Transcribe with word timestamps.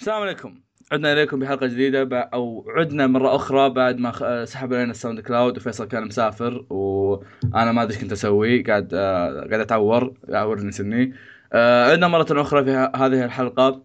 السلام 0.00 0.22
عليكم 0.22 0.60
عدنا 0.92 1.12
إليكم 1.12 1.38
بحلقة 1.38 1.66
جديدة. 1.66 2.20
أو 2.34 2.64
عدنا 2.76 3.06
مرة 3.06 3.36
أخرى 3.36 3.70
بعد 3.70 3.98
ما. 3.98 4.44
سحب 4.44 4.74
علينا 4.74 4.90
ال 4.90 5.20
SoundCloud 5.20 5.56
وفيصل 5.56 5.88
كان 5.88 6.06
مسافر 6.06 6.66
وأنا 6.70 7.72
ما 7.72 7.82
أدري 7.82 7.94
إيش 7.94 8.02
كنت 8.02 8.12
أسوي 8.12 8.62
قاعد 8.62 8.94
آه... 8.94 9.46
قاعد 9.48 9.60
أتعور 9.60 10.14
يعورني 10.28 10.72
سني 10.72 11.14
آه... 11.52 11.90
عدنا 11.92 12.08
مرة 12.08 12.26
أخرى 12.30 12.64
في. 12.64 12.70
هذه 12.96 13.24
الحلقة 13.24 13.84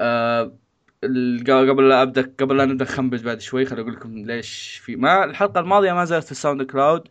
آه... 0.00 0.56
قبل 1.48 1.88
لا 1.88 2.02
أبدأ 2.02 2.34
قبل 2.40 2.56
لا 2.56 2.64
نبدأ 2.64 2.84
خنبج 2.84 3.24
بعد 3.24 3.40
شوي 3.40 3.64
خليني 3.64 3.82
أقول 3.82 3.94
لكم 3.94 4.18
ليش 4.18 4.80
في 4.84 4.96
ما 4.96 5.24
الحلقة 5.24 5.60
الماضية 5.60 5.92
ما 5.92 6.04
زالت 6.04 6.24
في 6.24 6.32
ال 6.32 6.62
SoundCloud 6.62 7.08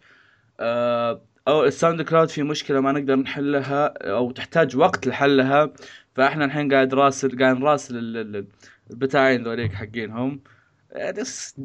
آه... 0.59 1.21
أو 1.50 1.66
ال 1.66 2.02
SoundCloud 2.02 2.30
في 2.29 2.43
مشكلة 2.43 2.79
ما 2.81 2.91
نقدر 2.91 3.16
نحلها 3.16 3.93
أو 4.11 4.31
تحتاج 4.31 4.77
وقت 4.77 5.07
لحلها 5.07 5.73
فإحنا 6.16 6.45
الحين 6.45 6.73
قاعد 6.73 6.93
راسل 6.93 7.39
قاعد 7.39 7.57
نراسل 7.57 8.45
البتاعين 8.91 9.43
ذوليك 9.43 9.73
حقينهم. 9.73 10.41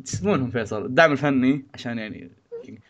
يسمونهم 0.05 0.51
فيصل. 0.51 0.85
الدعم 0.85 1.13
الفني 1.13 1.67
عشان 1.75 1.99
يعني 1.99 2.31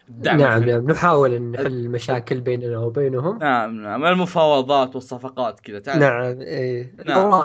الدعم 0.08 0.38
نعم 0.38 0.58
الفني. 0.58 0.72
نعم 0.72 0.90
نحاول 0.90 1.42
نحل 1.42 1.66
المشاكل 1.66 2.40
بيننا 2.40 2.78
وبينهم. 2.78 3.38
نعم 3.38 3.82
نعم. 3.82 4.04
المفاوضات 4.04 4.94
والصفقات 4.94 5.60
كذا 5.60 5.78
تعرف 5.78 6.00
نعم 6.00 6.40
إيه. 6.40 6.94
نعم. 7.06 7.42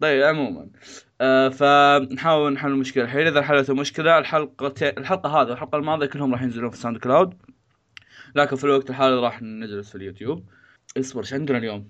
طيب 0.00 0.22
عموما. 0.22 0.66
آه 1.20 1.48
فنحاول 1.48 2.52
نحل 2.52 2.68
المشكلة. 2.68 3.04
الحين 3.04 3.26
إذا 3.26 3.42
حلت 3.42 3.70
المشكلة 3.70 4.18
الحلقة 4.18 4.74
الحلقة 4.82 5.42
هذه 5.42 5.48
والحلقة 5.48 5.78
الماضية 5.78 6.06
كلهم 6.06 6.32
راح 6.32 6.42
ينزلون 6.42 6.70
في 6.70 6.76
SoundCloud. 6.76 7.34
لكن 8.34 8.56
في 8.56 8.64
الوقت 8.64 8.90
الحالي 8.90 9.16
راح 9.16 9.42
نجلس 9.42 9.88
في 9.88 9.94
اليوتيوب. 9.94 10.48
اصبر 10.98 11.20
إيش 11.20 11.34
عندنا 11.34 11.58
اليوم؟ 11.58 11.88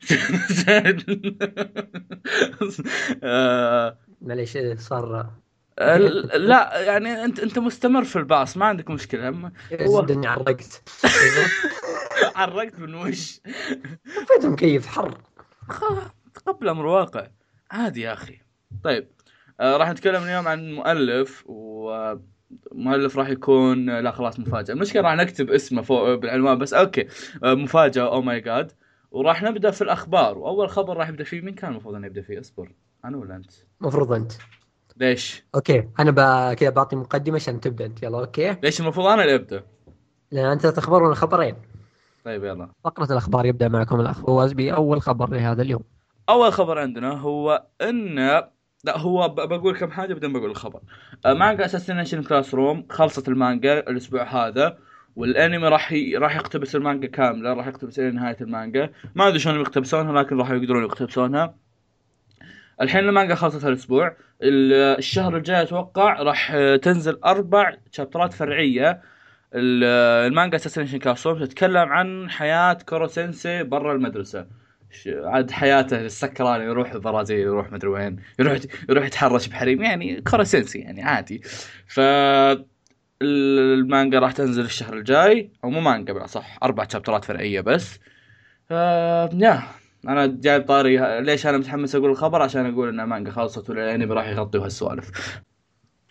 معليش 4.22 4.58
صار. 4.78 5.30
لا 6.34 6.80
يعني 6.80 7.24
أنت 7.24 7.40
أنت 7.40 7.58
مستمر 7.58 8.04
في 8.04 8.16
الباص 8.16 8.56
ما 8.56 8.66
عندك 8.66 8.90
مشكلة. 8.90 9.52
هو 9.72 10.00
الدنيا 10.00 10.30
عرقت. 10.30 10.82
عرقت 12.36 12.78
من 12.78 12.94
وش؟ 12.94 13.40
فيت 14.04 14.46
مكيف 14.46 14.86
حر. 14.86 15.18
تقبل 16.34 16.68
أمر 16.68 16.86
واقع. 16.86 17.28
عادي 17.70 18.00
يا 18.00 18.12
أخي. 18.12 18.40
طيب 18.84 19.08
آه 19.60 19.76
راح 19.76 19.90
نتكلم 19.90 20.22
اليوم 20.22 20.48
عن 20.48 20.72
مؤلف 20.72 21.44
ومؤلف 22.72 23.18
راح 23.18 23.28
يكون 23.28 24.00
لا 24.00 24.10
خلاص 24.10 24.40
مفاجأة. 24.40 24.74
المشكلة 24.74 25.02
راح 25.02 25.14
نكتب 25.14 25.50
اسمه 25.50 25.82
فوق 25.82 26.14
بالعنوان 26.14 26.58
بس 26.58 26.74
okay. 26.74 27.06
آه 27.44 27.54
مفاجأة 27.54 28.12
oh 28.12 28.22
my 28.22 28.40
god 28.40 28.72
وراح 29.10 29.42
نبدأ 29.42 29.70
في 29.70 29.82
الأخبار. 29.82 30.38
وأول 30.38 30.68
خبر 30.68 30.96
راح 30.96 31.08
يبدأ 31.08 31.24
فيه 31.24 31.40
مين 31.40 31.54
كان 31.54 31.70
المفروض 31.70 31.94
انه 31.94 32.06
يبدأ 32.06 32.22
فيه؟ 32.22 32.40
اصبر. 32.40 32.72
أنا 33.04 33.16
ولا 33.16 33.36
أنت؟ 33.36 33.50
المفروض 33.80 34.12
أنت. 34.12 34.32
ليش؟ 34.96 35.44
okay. 35.54 35.88
أنا 35.98 36.10
ب... 36.10 36.54
كذا 36.54 36.70
بعطي 36.70 36.96
مقدمة 36.96 37.34
عشان 37.34 37.60
تبدأ 37.60 37.86
أنت. 37.86 38.02
يلا 38.02 38.20
okay. 38.20 38.56
ليش 38.62 38.80
المفروض 38.80 39.06
أنا 39.06 39.22
اللي 39.22 39.34
أبدأ؟ 39.34 39.62
لأن 40.32 40.50
أنت 40.50 40.66
تخبر 40.66 41.02
ولا 41.02 41.14
خبرين. 41.14 41.56
طيب 42.24 42.44
يلا. 42.44 42.68
فقرة 42.84 43.12
الأخبار 43.12 43.46
يبدأ 43.46 43.68
معكم 43.68 44.00
الاخ 44.00 44.20
فواز 44.20 44.52
باول 44.52 45.02
خبر 45.02 45.30
لهذا 45.30 45.62
اليوم. 45.62 45.82
أول 46.28 46.52
خبر 46.52 46.78
عندنا 46.78 47.12
هو 47.12 47.66
إن 47.82 48.42
لا 48.84 48.98
هو 48.98 49.28
بقول 49.28 49.76
كم 49.78 49.90
حاجة 49.90 50.14
بعدين 50.14 50.32
بقول 50.32 50.50
الخبر. 50.50 50.80
آه، 51.26 51.34
مانجا 51.34 51.64
Assassination 51.64 52.22
Classroom 52.22 52.86
خلصت 52.90 53.28
المانجا 53.28 53.78
الأسبوع 53.78 54.22
هذا 54.22 54.78
والأنمي 55.16 55.68
راح 55.68 55.92
ي... 55.92 56.16
راح 56.16 56.36
يقتبس 56.36 56.76
المانجا 56.76 57.08
كاملة 57.08 57.52
راح 57.52 57.66
يقتبس 57.66 57.98
إلى 57.98 58.10
نهاية 58.10 58.36
المانجا. 58.40 58.90
ما 59.14 59.28
أدري 59.28 59.38
شلون 59.38 59.60
يقتبسونها 59.60 60.22
لكن 60.22 60.38
راح 60.38 60.50
يقدرون 60.50 60.84
يقتبسونها. 60.84 61.54
الحين 62.80 63.08
المانجا 63.08 63.34
خلصت 63.34 63.64
هالأسبوع. 63.64 64.16
الشهر 64.42 65.36
الجاي 65.36 65.62
أتوقع 65.62 66.22
راح 66.22 66.56
تنزل 66.82 67.18
أربع 67.24 67.76
شابترات 67.92 68.32
فرعية. 68.32 69.02
المانجا 69.54 70.56
Assassination 70.56 70.98
Classroom 70.98 71.44
تتكلم 71.44 71.88
عن 71.88 72.30
حياة 72.30 72.72
كورو 72.72 73.06
سينسي 73.06 73.62
برا 73.62 73.92
المدرسة. 73.92 74.46
عاد 75.06 75.50
حياته 75.50 76.00
السكران 76.00 76.60
يروح 76.62 76.92
البرازيل 76.92 77.38
يروح 77.38 77.72
مدري 77.72 77.90
وين 77.90 78.16
يروح 78.38 78.58
يروح 78.88 79.06
يتحرش 79.06 79.46
بحريم 79.48 79.82
يعني 79.82 80.20
كورو 80.20 80.44
سينسي 80.44 80.78
يعني 80.78 81.02
عادي. 81.02 81.42
ف 81.86 82.00
المانجا 83.22 84.18
راح 84.18 84.32
تنزل 84.32 84.64
الشهر 84.64 84.94
الجاي 84.94 85.50
أو 85.64 85.70
مو 85.70 85.80
مانجا 85.80 86.26
صح 86.26 86.58
أربع 86.62 86.86
شابترات 86.88 87.24
فرعية 87.24 87.60
بس. 87.60 87.98
آه 88.70 89.30
يا 89.34 89.62
أنا 90.08 90.26
جايب 90.26 90.62
طاري 90.62 91.20
ليش 91.20 91.46
أنا 91.46 91.58
متحمس 91.58 91.94
أقول 91.94 92.10
الخبر؟ 92.10 92.42
عشان 92.42 92.72
أقول 92.72 92.88
إن 92.88 93.00
المانجا 93.00 93.30
خلصت 93.30 93.70
والانمي 93.70 94.14
راح 94.14 94.28
يغطي 94.28 94.58
هالسوالف. 94.58 95.40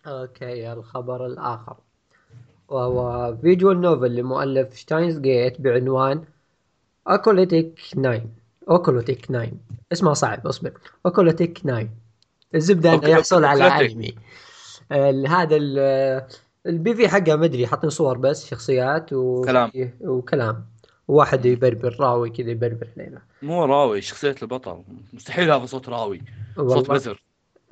okay 0.08 0.74
الخبر 0.74 1.26
الآخر. 1.26 1.78
وهو 2.68 3.38
visual 3.42 3.82
novel 3.82 4.16
لمؤلف 4.16 4.76
Steins 4.76 5.20
Gate 5.20 5.62
بعنوان 5.62 6.24
Occultic 7.08 7.80
9 7.92 8.22
Occultic 8.70 9.26
9 9.26 9.48
اسمه 9.92 10.14
صعب 10.14 10.48
اصبر. 10.48 10.72
Occultic 11.06 11.60
9 11.60 11.88
الزبدة 12.56 12.94
إنه 12.94 13.08
يحصل 13.08 13.46
على 13.46 13.64
انمي 13.64 14.16
هذا 15.28 15.56
ال 16.66 16.96
PV 16.96 17.08
حقها 17.08 17.36
ما 17.36 17.46
أدري 17.46 17.68
حاطين 17.68 17.90
صور 17.90 18.18
بس 18.18 18.50
شخصيات 18.50 19.14
و... 19.14 19.42
كلام. 19.42 19.72
وكلام. 20.02 20.66
وواحد 21.08 21.46
يبربر 21.46 21.96
راوي 22.00 22.30
كذا 22.30 22.52
يبربر 22.52 22.88
علينا 22.98 23.22
مو 23.42 23.66
راوي 23.66 24.02
شخصية 24.02 24.36
البطل. 24.42 24.84
مستحيل 25.14 25.52
هذا 25.52 25.66
صوت 25.66 25.90
راوي. 25.90 26.22
صوت 26.56 26.92
بزر. 26.92 27.24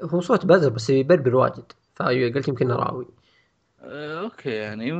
هو 0.01 0.21
صوت 0.21 0.45
بزر 0.45 0.69
بس 0.69 0.89
يبربر 0.89 1.35
واجد. 1.35 1.71
فقلت 1.95 2.47
يمكن 2.47 2.71
راوي. 2.71 3.07
أه 3.81 4.21
okay 4.21 4.49
يعني 4.49 4.91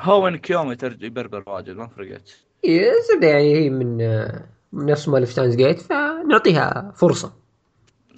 هو 0.00 0.38
كيوم 0.42 0.76
يبربر 0.82 1.42
واجد 1.46 1.76
ما 1.76 1.86
فرقت. 1.86 2.36
يعني 3.22 3.54
هي 3.54 3.70
من 3.70 3.96
من 3.96 4.57
نفس 4.72 5.08
مال 5.08 5.28
Steins 5.28 5.56
Gate 5.56 5.80
فنعطيها 5.80 6.92
فرصة. 6.96 7.32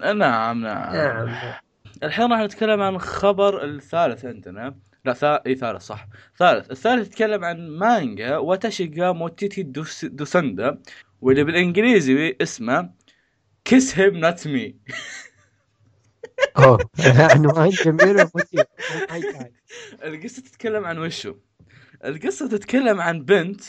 نعم 0.01 0.15
نعم, 0.61 0.63
نعم. 0.63 1.55
الحين 2.03 2.33
راح 2.33 2.41
نتكلم 2.41 2.81
عن 2.81 2.95
الخبر 2.95 3.65
الثالث 3.65 4.25
عندنا. 4.25 4.77
لا 5.05 5.13
ثا... 5.13 5.43
إي 5.47 5.55
ثالث 5.55 5.83
صح. 5.83 6.09
ثالث. 6.39 6.71
الثالث 6.71 7.07
يتكلم 7.07 7.45
عن 7.45 7.69
مانجا 7.69 8.37
واتاشيغا 8.37 9.13
موتيتي 9.13 9.63
دوس... 9.63 10.05
دوسندا 10.05 10.79
واللي 11.21 11.45
بالإنجليزي 11.45 12.37
اسمه 12.41 12.91
Kiss 13.65 13.99
Him 13.99 14.17
Not 14.17 14.47
Me 14.47 14.77
أوه. 16.59 16.79
عنوان 17.35 17.69
جميل 17.69 18.21
القصة 20.05 20.43
تتكلم 20.43 20.85
عن 20.85 20.99
وشو؟ 20.99 21.35
القصة 22.05 22.49
تتكلم 22.49 23.01
عن 23.01 23.25
بنت 23.25 23.61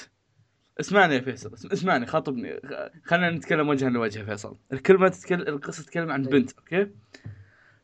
اسمعني 0.80 1.16
يا 1.16 1.22
فيصل 1.22 1.52
اسمعني 1.74 2.06
خاطبني. 2.06 2.59
خلينا 3.04 3.32
نتكلم 3.32 3.70
وجها 3.70 3.90
لوجه 3.90 4.24
فيصل. 4.24 4.58
الكلمة 4.74 5.08
تتكلم 5.08 5.42
القصة 5.42 5.84
تتكلم 5.84 6.12
عن 6.12 6.24
بنت 6.24 6.52
أوكي؟ 6.52 6.92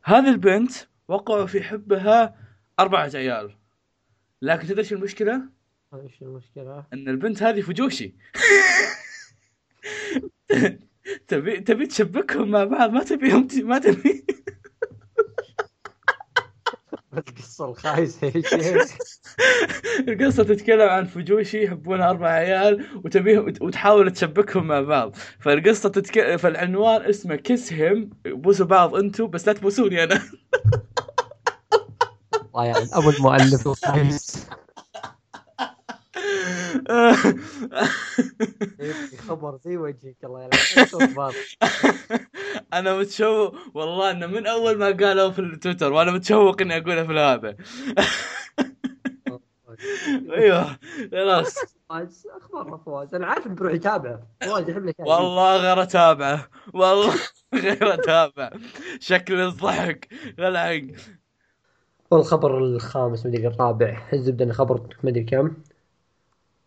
هذه 0.03 0.30
البنت 0.30 0.72
وقعوا 1.08 1.46
في 1.46 1.64
حبها 1.64 2.36
أربعة 2.80 3.12
عيال. 3.16 3.56
لكن 4.42 4.68
تدري 4.68 4.88
المشكلة؟ 4.92 5.42
إيش 5.94 6.22
المشكلة؟ 6.22 6.86
إن 6.94 7.09
البنت 7.09 7.44
هذه 7.44 7.62
فجوشي. 7.62 8.16
تبي 11.28 11.59
تبي 11.59 11.86
تشبكهم 11.86 12.52
مع 12.52 12.64
بعض؟ 12.64 12.92
ما 12.92 13.04
تبيهم 13.04 13.48
ما 13.64 13.80
تبي 13.80 14.25
القصة 17.17 17.66
الخايسة 17.66 18.28
يا 18.28 18.41
شيخ 18.41 18.97
القصة 20.07 20.44
تتكلم 20.44 20.89
عن 20.89 21.05
فجوشي 21.05 21.63
يحبون 21.63 22.01
أربع 22.01 22.28
عيال 22.28 22.85
وتبيهم 23.05 23.53
وتحاول 23.61 24.11
تشبكهم 24.11 24.67
مع 24.67 24.81
بعض. 24.81 25.16
فالقصة 25.39 25.89
تتك... 25.89 26.35
فالعنوان 26.35 27.01
اسمه 27.01 27.35
كسهم 27.35 28.09
بوسوا 28.25 28.66
بعض 28.66 28.95
أنتم 28.95 29.27
بس 29.27 29.47
لا 29.47 29.53
تبوسوني 29.53 30.03
أنا. 30.03 30.21
يعني 32.56 32.89
أبو 32.94 33.09
المؤلف. 33.09 33.68
خبر 39.27 39.57
زي 39.57 39.77
وجهك 39.77 40.15
الله 40.23 40.44
يلعنك. 40.44 41.35
أنا 42.73 42.97
متشوق 42.97 43.55
والله 43.73 44.11
إنه 44.11 44.27
من 44.27 44.47
أول 44.47 44.77
ما 44.77 44.85
قالوا 44.85 45.31
في 45.31 45.39
التويتر 45.39 45.94
وأنا 45.94 46.11
متشوق 46.11 46.61
إني 46.61 46.77
اقولها 46.77 47.03
في 47.03 47.13
هذا. 47.13 47.55
أيوه 50.33 50.77
خلاص. 51.11 51.55
أخبار 51.91 52.81
فواز؟ 52.85 53.15
أنا 53.15 53.27
عارف 53.27 53.47
بروح 53.47 53.73
يتابعه 53.73 54.27
فواز 54.41 54.69
يحب 54.69 54.85
لك 54.85 54.99
والله 54.99 55.57
غير 55.57 55.81
اتابعه 55.81 56.47
والله 56.73 57.13
غير 57.63 57.94
اتابعه 57.94 58.51
شكل 58.99 59.33
الضحك. 59.39 60.07
غلعق 60.39 60.81
والخبر 62.11 62.57
الخامس 62.57 63.25
مدري 63.25 63.47
الرابع 63.47 64.09
الزبدة 64.13 64.53
خبر 64.53 64.97
مدري 65.03 65.23
كم. 65.23 65.53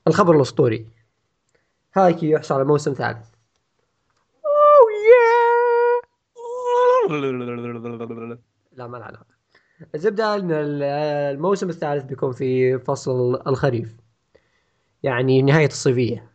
الخبر 0.08 0.37
الأسطوري. 0.37 0.87
هايكي 1.94 2.31
يحصل 2.31 2.55
على 2.55 2.64
موسم 2.64 2.93
ثالث. 2.93 3.26
اوه 4.44 4.93
يا 5.11 5.41
لا 8.73 8.87
ما 8.87 8.99
له 8.99 9.05
علاقة. 9.05 9.26
الزبدة 9.94 10.35
إن 10.35 10.52
ال- 10.52 10.82
الموسم 11.35 11.69
الثالث 11.69 12.05
بيكون 12.05 12.32
في 12.32 12.79
فصل 12.79 13.43
الخريف. 13.47 13.97
يعني 15.02 15.43
نهاية 15.43 15.67
الصيفية. 15.67 16.31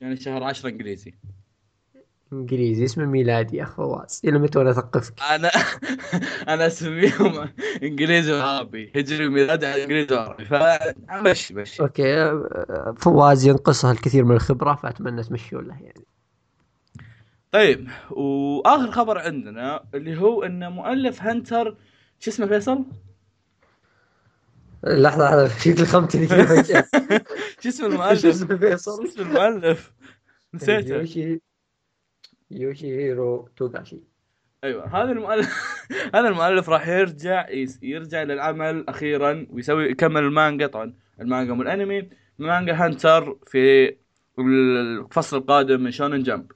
يعني 0.00 0.16
شهر 0.16 0.42
10 0.44 0.68
إنجليزي. 0.68 1.14
إنجليزي 2.40 2.84
اسمه 2.84 3.04
ميلادي 3.04 3.56
يا 3.56 3.64
فواز. 3.64 4.20
إلى 4.24 4.38
متى 4.38 4.58
وأنا 4.58 4.70
أثقفك؟ 4.70 5.14
أنا 5.30 5.50
أنا 6.54 6.66
أسميهم 6.66 7.48
إنجليزي 7.82 8.32
وعربي. 8.32 8.92
هجري 8.96 9.26
وميلادي 9.26 9.66
على 9.66 9.82
إنجليزي 9.82 10.14
وعربي. 10.14 10.44
فمشي 10.44 11.54
مشي 11.54 11.82
أوكي 11.82 12.14
أه، 12.22 12.94
فواز 12.98 13.46
ينقصها 13.46 13.92
الكثير 13.92 14.24
من 14.24 14.36
الخبرة 14.36 14.74
فأتمنى 14.74 15.22
تمشوا 15.22 15.62
له 15.62 15.74
يعني. 15.74 16.04
طيب 17.52 17.88
وآخر 18.10 18.90
خبر 18.90 19.18
عندنا 19.18 19.84
اللي 19.94 20.20
هو 20.20 20.42
إن 20.42 20.72
مؤلف 20.72 21.22
هنتر 21.22 21.76
شو 22.20 22.30
اسمه 22.30 22.46
فيصل؟ 22.46 22.84
لحظة 24.84 25.24
لحظة 25.24 25.48
فيصل 25.48 25.80
لخمتني 25.82 26.26
كذا. 26.26 26.62
شو 27.60 27.68
اسم 27.68 27.82
شو 27.82 27.86
المؤلف؟ 27.86 28.20
شو 28.20 28.58
فيصل؟ 28.58 29.04
اسم 29.04 29.20
المؤلف؟ 29.22 29.92
نسيته. 30.54 31.38
يوشي 32.50 32.86
يوشيهيرو 32.86 33.48
توغاشي. 33.56 34.00
أيوه 34.64 35.02
هذا 35.02 35.12
المؤلف 35.12 35.48
هذا 36.14 36.28
المؤلف 36.28 36.68
راح 36.68 36.88
يرجع 36.88 37.48
يس- 37.50 37.82
يرجع 37.82 38.22
للعمل 38.22 38.84
أخيرا 38.88 39.46
ويسوي 39.50 39.84
يكمل 39.90 40.22
المانجا. 40.22 40.66
طبعا 40.66 40.94
المانجا 41.20 41.52
والانمي 41.52 42.08
مانجا 42.38 42.74
هانتر 42.84 43.38
في 43.46 43.96
الفصل 44.38 45.36
القادم 45.36 45.80
من 45.80 45.90
شونن 45.90 46.22
جمب. 46.22 46.52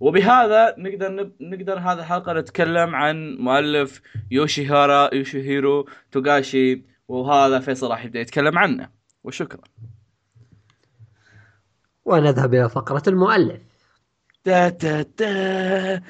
وبهذا 0.00 0.74
نقدر 0.78 1.12
نب... 1.12 1.32
نقدر 1.40 1.78
هذه 1.78 1.98
الحلقة 1.98 2.32
نتكلم 2.32 2.94
عن 2.94 3.36
مؤلف 3.40 4.02
يوشيهارا 4.30 5.14
يوشيهيرو 5.14 5.88
توغاشي 6.12 6.82
وهذا 7.08 7.58
فيصل 7.58 7.90
راح 7.90 8.04
يبدأ 8.04 8.20
يتكلم 8.20 8.58
عنه. 8.58 8.90
وشكرا. 9.24 9.60
ونذهب 12.04 12.54
إلى 12.54 12.68
فقرة 12.68 13.02
المؤلف. 13.08 13.60
تا 14.46 14.68
تا 14.68 15.02
تا 15.02 16.02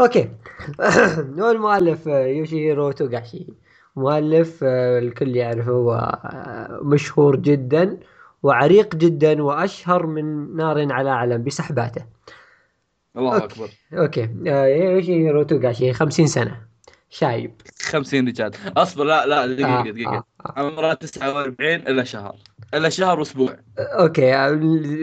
أوكي 0.00 0.28
هو 1.40 1.50
المؤلف 1.50 2.08
آه، 2.08 2.26
يوشيهيرو 2.26 2.92
توغاشي 2.92 3.46
مؤلف 3.96 4.60
آه، 4.64 4.98
الكل 4.98 5.36
يعرفه 5.36 5.70
هو 5.70 5.92
آه، 5.92 6.80
مشهور 6.82 7.36
جدا 7.36 7.98
وعريق 8.42 8.96
جدا 8.96 9.42
واشهر 9.42 10.06
من 10.06 10.56
نار 10.56 10.92
على 10.92 11.10
علم 11.10 11.44
بسحباته 11.44 12.04
الله. 13.16 13.36
اكبر 13.36 13.70
أوكي 13.92 14.28
آه، 14.46 14.66
يوشيهيرو 14.66 15.42
توغاشي 15.42 15.92
50 15.92 16.26
سنه 16.26 16.70
شايب 17.10 17.52
50 17.82 18.28
رجال 18.28 18.52
اصبر 18.76 19.04
لا 19.04 19.26
لا 19.26 19.46
دقيقه 19.46 19.80
آه، 19.80 19.82
دقيقه 19.82 20.16
آه، 20.16 20.24
آه. 20.46 20.52
عمره 20.56 20.92
49 20.92 21.74
الا 21.74 22.04
شهر 22.04 22.36
إلا 22.74 22.88
شهر 22.88 23.18
وأسبوع. 23.18 23.56
أوكي 23.78 24.34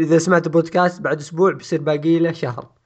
إذا 0.03 0.17
سمعت 0.17 0.47
بودكاست 0.47 1.01
بعد 1.01 1.19
أسبوع 1.19 1.51
بيصير 1.51 1.81
باقي 1.81 2.19
له 2.19 2.31
شهر. 2.31 2.77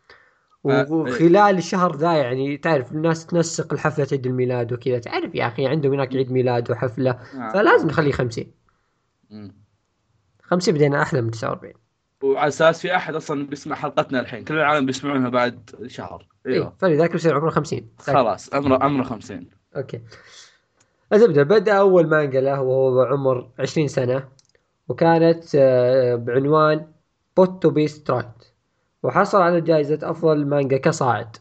آه، 0.65 0.91
وخلال 0.91 1.57
الشهر 1.57 1.95
ذا 1.95 2.13
يعني 2.13 2.57
تعرف 2.57 2.91
الناس 2.91 3.25
تنسق 3.25 3.73
لحفله 3.73 4.07
عيد 4.11 4.27
الميلاد 4.27 4.73
وكذا. 4.73 4.99
تعرف 4.99 5.35
يا 5.35 5.47
أخي 5.47 5.67
عندهم 5.67 5.93
هناك 5.93 6.15
عيد 6.15 6.31
ميلاد 6.31 6.71
وحفلة 6.71 7.11
آه. 7.11 7.51
فلازم 7.53 7.87
نخليه 7.87 8.11
50 8.11 8.45
مم. 9.29 9.55
50 10.43 10.73
بدينا 10.73 11.01
أحلى 11.01 11.21
من 11.21 11.31
49 11.31 11.73
وعلى 12.23 12.47
أساس 12.47 12.81
في 12.81 12.95
أحد 12.95 13.15
أصلا 13.15 13.47
بيسمع 13.47 13.75
حلقتنا 13.75 14.19
الحين. 14.19 14.43
كل 14.43 14.53
العالم 14.53 14.85
بيسمعونها 14.85 15.29
بعد 15.29 15.69
شهر. 15.87 16.27
أيوه 16.45 16.55
أيوه. 16.55 16.73
فلذلك 16.79 17.11
بيصير 17.11 17.35
عمره 17.35 17.49
50 17.49 17.89
خلاص 17.99 18.53
عمره 18.53 18.83
عمره 18.83 19.03
50 19.03 19.49
أوكي. 19.75 20.01
الزبده 21.13 21.43
بدأ 21.43 21.73
أول 21.73 22.07
مانجا 22.07 22.41
له 22.41 22.61
وهو 22.61 23.01
عمر 23.01 23.51
20 23.59 23.87
سنة. 23.87 24.27
وكانت 24.87 25.43
آه، 25.55 26.15
بعنوان 26.15 26.87
بوت 27.37 27.63
To 27.63 27.69
Be 27.69 27.87
Straight 27.87 28.25
وحصل 29.03 29.41
على 29.41 29.61
جائزة 29.61 29.99
أفضل 30.03 30.45
مانجا 30.45 30.77
كصاعد. 30.77 31.35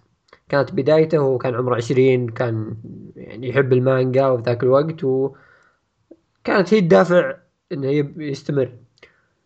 كانت 0.48 0.72
بدايته 0.72 1.18
وهو 1.18 1.38
كان 1.38 1.54
عمره 1.54 1.76
20 1.76 2.28
كان 2.28 2.76
يعني 3.16 3.48
يحب 3.48 3.72
المانجا 3.72 4.26
وفي 4.26 4.42
ذاك 4.42 4.62
الوقت 4.62 5.04
وكانت 5.04 6.74
هي 6.74 6.78
الدافع 6.78 7.36
إنه 7.72 7.88
يستمر. 8.16 8.76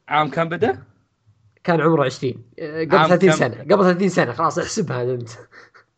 عام 0.08 0.30
كم 0.30 0.48
بدأ؟ 0.48 0.82
كان 1.64 1.80
عمره 1.80 2.04
20 2.04 2.34
آه، 2.58 2.84
قبل 2.84 2.96
عام 2.96 3.08
30 3.08 3.30
كم؟ 3.30 3.36
سنة. 3.36 3.62
قبل 3.62 3.84
30 3.84 4.08
سنة. 4.08 4.32
خلاص 4.32 4.58
احسبها 4.58 5.02
أنت. 5.02 5.30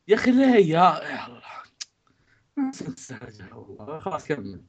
يا 0.08 0.14
أخي 0.14 0.30
ليه 0.30 0.72
يا 0.72 0.98
الله. 1.26 1.46
خلاص 4.00 4.28
كمل. 4.28 4.60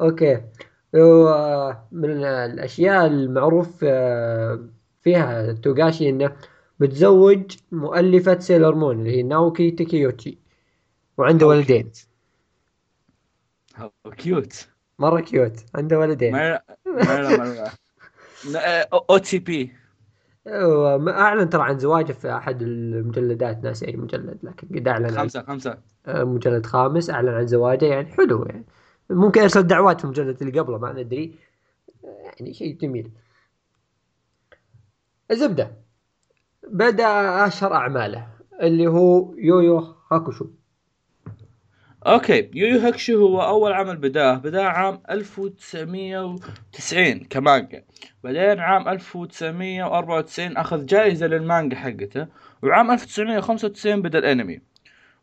أوكي. 0.00 0.42
ومن 0.94 2.24
الأشياء 2.24 3.06
المعروف 3.06 3.84
آه، 3.84 4.68
فيها 5.02 5.52
توغاشي 5.52 6.08
إنه 6.08 6.36
متزوج 6.80 7.56
مؤلفة 7.72 8.38
سيلر 8.38 8.74
مون 8.74 8.98
اللي 8.98 9.16
هي 9.16 9.22
ناوكو 9.22 9.70
تاكيوتشي 9.70 10.38
وعنده. 11.18 11.46
ولدين. 11.46 11.90
cute. 14.16 14.68
مرة 14.98 15.20
cute 15.20 15.64
عنده 15.74 15.98
ولدين. 15.98 16.32
ما 16.32 16.60
OTP. 19.10 19.72
واعلن 20.46 21.48
ترى 21.50 21.62
عن 21.62 21.78
زواجه 21.78 22.12
في 22.12 22.32
أحد 22.32 22.62
المجلدات 22.62 23.64
ناس 23.64 23.82
اي 23.82 23.96
مجلد 23.96 24.38
لكن 24.42 24.68
قد 24.78 24.88
أعلن 24.88 25.04
عن 25.04 25.12
خمسة 25.12 25.42
خمسة. 25.42 25.78
آه، 26.06 26.24
مجلد 26.24 26.66
خامس 26.66 27.10
أعلن 27.10 27.28
عن 27.28 27.46
زواجه 27.46 27.84
يعني 27.84 28.06
حلو 28.06 28.44
يعني. 28.44 28.64
ممكن 29.10 29.40
ارسل 29.40 29.62
دعوات 29.62 29.98
في 29.98 30.04
المجلد 30.04 30.42
اللي 30.42 30.60
قبله 30.60 30.78
ما 30.78 30.92
ندري. 30.92 31.34
يعني 32.04 32.54
شيء 32.54 32.76
جميل. 32.76 33.10
الزبدة. 35.30 35.72
بدأ 36.68 37.06
أشهر 37.46 37.74
أعماله 37.74 38.28
اللي 38.62 38.86
هو 38.86 39.34
يويو 39.36 39.94
هاكوشو. 40.12 40.46
أوكي 42.06 42.50
يويو 42.54 42.80
هاكشو 42.80 43.18
هو 43.18 43.42
أول 43.42 43.72
عمل 43.72 43.96
بدأه. 43.96 44.34
بدأه 44.34 44.64
عام 44.64 45.02
1990 45.10 47.24
كمانجا. 47.24 47.84
بعدين 48.24 48.60
عام 48.60 48.88
1994 48.88 50.56
أخذ 50.56 50.86
جائزة 50.86 51.26
للمانجا 51.26 51.76
حقته. 51.76 52.26
وعام 52.62 52.90
1995 52.90 54.02
بدأ 54.02 54.18
الأنمي. 54.18 54.60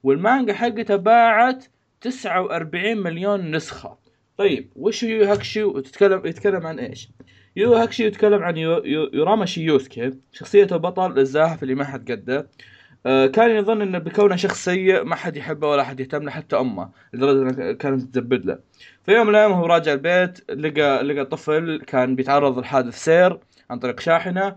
والمانجا 0.04 0.54
حقته 0.54 0.96
باعت 0.96 1.66
49 2.02 2.98
مليون 2.98 3.56
نسخة. 3.56 3.98
طيب 4.38 4.70
وش 4.76 5.04
يويو 5.04 5.26
هاكشو 5.26 5.80
تتكلم 5.80 6.26
يتكلم 6.26 6.68
عن 6.68 6.80
إيش؟ 6.80 7.10
يويو 7.56 7.74
هاكشو 7.74 8.04
يتكلم 8.04 8.44
عن 8.44 8.58
يو 8.58 8.72
يو 8.86 9.10
يوراميشي 9.14 9.62
يوسكي 9.62 10.12
شخصيته 10.32 10.78
بطل 10.78 11.20
الزاحف 11.20 11.64
اللي 11.64 11.76
ما 11.76 11.86
حد 11.86 12.12
قده. 12.12 12.50
آه، 13.06 13.26
كان 13.28 13.52
يظن 13.52 13.82
إنه 13.82 13.98
بكونه 13.98 14.36
شخص 14.36 14.66
سيء 14.66 15.04
ما 15.04 15.16
حد 15.16 15.38
يحبه 15.38 15.68
ولا 15.68 15.84
حد 15.84 16.00
يهتم 16.00 16.24
له 16.24 16.32
حتى 16.32 16.56
أمه 16.60 16.90
لدرجة 17.14 17.42
إنها 17.42 17.72
كانت 17.72 18.02
تزبد 18.02 18.46
له. 18.46 18.60
في 19.06 19.12
يوم 19.12 19.28
من 19.28 19.30
الأيام 19.36 19.52
وهو 19.52 19.66
راجع 19.66 19.94
البيت 19.94 20.52
لقى 20.52 21.04
لقى 21.04 21.26
طفل 21.26 21.82
كان 21.88 22.16
بيتعرض 22.16 22.60
لحادث 22.60 23.04
سير 23.04 23.40
عن 23.70 23.80
طريق 23.80 24.00
شاحنة 24.00 24.56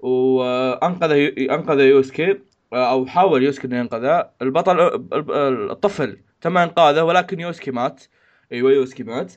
وانقذ 0.00 1.12
انقذ 1.50 1.80
يوسكي 1.80 2.30
آه، 2.72 2.90
أو 2.90 3.06
حاول 3.06 3.42
يوسكي 3.42 3.66
إنه 3.66 3.78
ينقذه. 3.78 4.28
البطل 4.42 4.80
ال- 4.80 5.70
الطفل 5.70 6.16
تم 6.44 6.58
انقاذه 6.58 7.02
ولكن 7.02 7.40
يوسكي 7.40 7.70
مات. 7.70 8.04
أيوه 8.52 8.72
يوسكي 8.72 9.02
مات. 9.02 9.32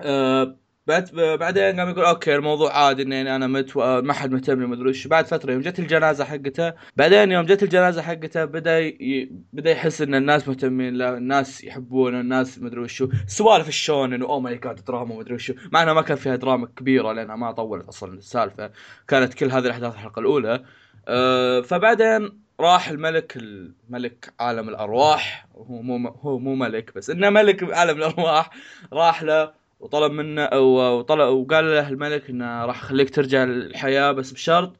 آه، 0.00 0.56
بعد 0.86 1.10
بعدين 1.14 1.80
قام 1.80 1.88
يقول 1.88 2.04
أوكي 2.04 2.34
الموضوع 2.34 2.76
عادي 2.76 3.02
إني 3.02 3.36
أنا 3.36 3.46
مت 3.46 3.76
وما 3.76 4.12
حد 4.12 4.32
مهتم 4.32 4.60
لي 4.60 4.66
مدري 4.66 4.90
وش 4.90 5.06
بعد 5.06 5.26
فترة 5.26 5.52
يوم 5.52 5.62
جت 5.62 5.78
الجنازة 5.78 6.24
حقته. 6.24 6.72
بعدين 6.96 7.32
يوم 7.32 7.46
جت 7.46 7.62
الجنازة 7.62 8.02
حقته 8.02 8.44
بدأ 8.44 8.78
ي... 8.78 9.32
بدأ 9.52 9.70
يحس 9.70 10.02
إن 10.02 10.14
الناس 10.14 10.48
مهتمين 10.48 10.94
له 10.94 11.16
الناس 11.16 11.64
يحبونه 11.64 12.20
الناس 12.20 12.58
مدري 12.58 12.80
وشو 12.80 13.08
سوالف 13.26 13.68
الشونن 13.68 14.22
و 14.22 14.40
oh 14.40 14.49
my 14.49 14.58
god 14.58 14.84
دراما 14.84 15.16
مدري 15.16 15.34
وشو 15.34 15.54
مع 15.72 15.82
انها 15.82 15.94
ما 15.94 16.02
كان 16.02 16.16
فيها 16.16 16.36
دراما 16.36 16.66
كبيرة 16.76 17.12
لأنها 17.12 17.36
ما 17.36 17.52
طولت 17.52 17.88
أصلا 17.88 18.14
السالفة. 18.14 18.70
كانت 19.08 19.34
كل 19.34 19.50
هذه 19.50 19.66
الأحداث 19.66 19.94
الحلقة 19.94 20.20
الأولى. 20.20 20.64
أه 21.08 21.60
فبعدين 21.60 22.42
راح 22.62 22.88
الملك 22.88 23.36
الملك 23.36 24.34
عالم 24.40 24.68
الأرواح. 24.68 25.46
هو 25.56 25.82
مو 25.82 26.08
هو 26.08 26.38
مو 26.38 26.54
ملك 26.54 26.94
بس 26.94 27.10
إنه 27.10 27.30
ملك 27.30 27.72
عالم 27.72 27.98
الأرواح. 27.98 28.50
راح 28.92 29.22
له 29.22 29.52
وطلب 29.80 30.12
منه 30.12 30.48
وطلب 30.58 31.28
وقال 31.28 31.64
له 31.64 31.88
الملك 31.88 32.30
إنه 32.30 32.64
راح 32.64 32.82
أخليك 32.82 33.10
ترجع 33.10 33.44
للحياة 33.44 34.12
بس 34.12 34.32
بشرط 34.32 34.76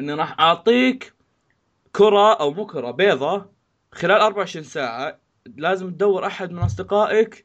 اني 0.00 0.14
راح 0.14 0.40
أعطيك 0.40 1.14
كرة 1.92 2.32
أو 2.34 2.50
مو 2.50 2.66
كرة 2.66 2.90
بيضة 2.90 3.50
خلال 3.92 4.20
24 4.20 4.64
ساعة. 4.64 5.18
لازم 5.56 5.90
تدور 5.90 6.26
أحد 6.26 6.52
من 6.52 6.58
أصدقائك 6.58 7.44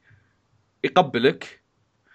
يقبلك. 0.84 1.62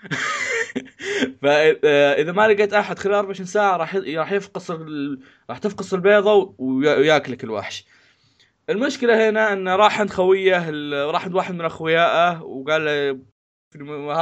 فاذا 1.42 2.32
ما 2.32 2.48
لقيت 2.48 2.74
أحد 2.74 3.00
خلال 3.00 3.16
24 3.16 3.46
ساعة 3.46 3.78
راح 3.78 3.96
راح 3.96 4.32
يفقص. 4.32 4.72
راح 5.50 5.58
تفقص 5.58 5.94
البيضة 5.94 6.56
ويا- 6.58 6.96
وياكلك 6.98 7.44
الوحش. 7.44 7.86
المشكلة 8.70 9.30
هنا 9.30 9.54
انه 9.54 9.76
راح 9.76 10.00
عند 10.00 10.10
خويه 10.10 10.70
راح 11.12 11.26
عند 11.26 11.36
واحد 11.36 11.54
من 11.56 11.66
أخويائه 11.66 12.42
وقال 12.42 12.86
له 12.86 13.20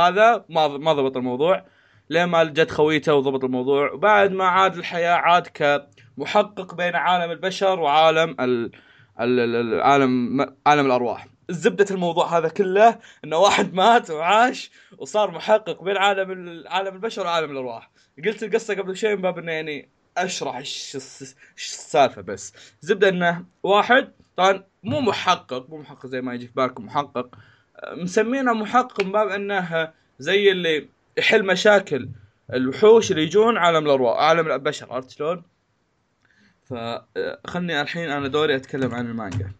هذا 0.07 0.45
ما 0.50 0.67
ما 0.67 0.93
ضبط 0.93 1.17
الموضوع. 1.17 1.65
لين 2.09 2.25
ما 2.25 2.43
جت 2.43 2.71
خويته 2.71 3.13
وضبط 3.15 3.43
الموضوع؟ 3.43 3.91
وبعد 3.91 4.31
ما 4.31 4.45
عاد 4.45 4.77
الحياة 4.77 5.13
عاد 5.15 5.48
كمحقق 5.48 6.75
بين 6.75 6.95
عالم 6.95 7.31
البشر 7.31 7.79
وعالم 7.79 8.36
ال... 8.39 8.71
ال- 9.19 9.39
ال- 9.39 9.55
ال- 9.55 9.81
عالم 9.81 10.39
عالم 10.67 10.86
الأرواح. 10.86 11.27
زبدة 11.50 11.86
الموضوع 11.91 12.38
هذا 12.38 12.48
كله 12.50 13.00
إنه 13.24 13.38
واحد 13.38 13.74
مات 13.74 14.10
وعاش 14.12 14.72
وصار 14.98 15.32
محقق 15.32 15.84
بين 15.84 15.98
عالم 15.98 16.32
ال- 16.32 16.68
عالم 16.68 16.96
البشر 16.96 17.25
وعالم 17.25 17.51
الأرواح. 17.51 17.89
قلت 18.25 18.44
القصة 18.44 18.74
قبل 18.75 18.98
شوي 18.98 19.15
من 19.15 19.22
باب 19.22 19.38
إنه 19.38 19.51
يعني 19.51 19.89
أشرح 20.18 20.56
إيش 20.56 20.98
السالفة 21.58 22.22
بس. 22.22 22.53
زبدة 22.82 23.10
إنه 23.10 23.46
واحد 23.63 24.12
طبعا 24.38 24.63
مو 24.84 25.01
محقق 25.01 25.70
مو 25.70 25.77
محقق 25.77 26.06
زي 26.08 26.22
ما 26.22 26.34
يجي 26.34 26.48
في 26.48 26.53
بالكم 26.56 26.86
محقق. 26.86 27.36
مسمينه 27.91 28.53
محقق 28.53 29.03
من 29.03 29.12
باب 29.12 29.27
إنه 29.27 29.91
زي 30.20 30.51
اللي 30.51 30.88
يحل 31.18 31.46
مشاكل 31.46 32.10
الوحوش 32.53 33.12
اللي 33.12 33.24
يجون 33.24 33.58
عالم 33.58 33.86
الأرواح 33.86 34.18
عالم 34.18 34.51
البشر 34.51 34.94
عرفت 34.94 35.10
شلون؟ 35.10 35.44
فخلني 36.63 37.82
الحين 37.82 38.10
أنا 38.10 38.27
دوري 38.27 38.56
أتكلم 38.56 38.96
عن 38.96 39.06
المانجا. 39.06 39.51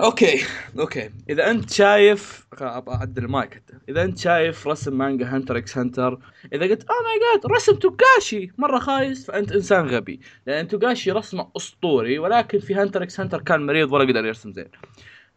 أوكي 0.00 0.40
أوكي. 0.78 1.10
إذا 1.30 1.50
أنت 1.50 1.70
شايف 1.70 2.46
أبغى 2.52 2.94
أعدل 2.94 3.24
المايك 3.24 3.54
حتى. 3.54 3.74
إذا 3.88 4.02
أنت 4.02 4.18
شايف 4.18 4.68
رسم 4.68 4.98
مانجا 4.98 5.26
هانتر 5.26 5.56
إكس 5.56 5.78
هانتر 5.78 6.18
إذا 6.52 6.66
قلت 6.66 6.84
oh 6.90 6.96
my 7.02 7.40
god 7.42 7.52
رسم 7.52 7.72
توغاشي! 7.72 8.52
مرة 8.58 8.78
خايس 8.78 9.26
فأنت 9.26 9.52
إنسان 9.52 9.86
غبي. 9.86 10.20
لأن 10.46 10.68
توغاشي 10.68 11.10
رسمه 11.10 11.48
أسطوري 11.56 12.18
ولكن 12.18 12.58
في 12.58 12.74
هانتر 12.74 13.02
إكس 13.02 13.20
هانتر 13.20 13.40
كان 13.42 13.66
مريض 13.66 13.92
ولا 13.92 14.04
قدر 14.04 14.26
يرسم 14.26 14.52
زين. 14.52 14.68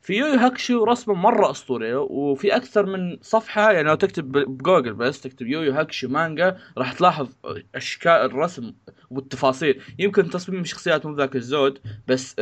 في 0.02 0.14
يويو 0.14 0.26
هاكشو 0.26 0.84
رسمه 0.84 1.14
مرة 1.14 1.52
أسطوري 1.52 1.94
وفي 1.96 2.56
أكثر 2.56 2.86
من 2.86 3.18
صفحة 3.22 3.72
يعني 3.72 3.88
لو 3.88 3.96
تكتب 3.96 4.32
بجوجل 4.32 4.94
بس 4.94 5.22
تكتب 5.22 5.48
يويو 5.48 5.72
هاكشو 5.72 6.08
مانجا 6.10 6.58
راح 6.78 6.94
تلاحظ 6.94 7.30
أشكال 7.76 8.12
الرسم 8.12 8.74
والتفاصيل. 9.12 9.82
يمكن 10.00 10.30
تصميم 10.30 10.62
الشخصيات 10.62 11.06
مو 11.06 11.16
ذاك 11.16 11.36
الزود 11.36 11.80
بس 12.08 12.36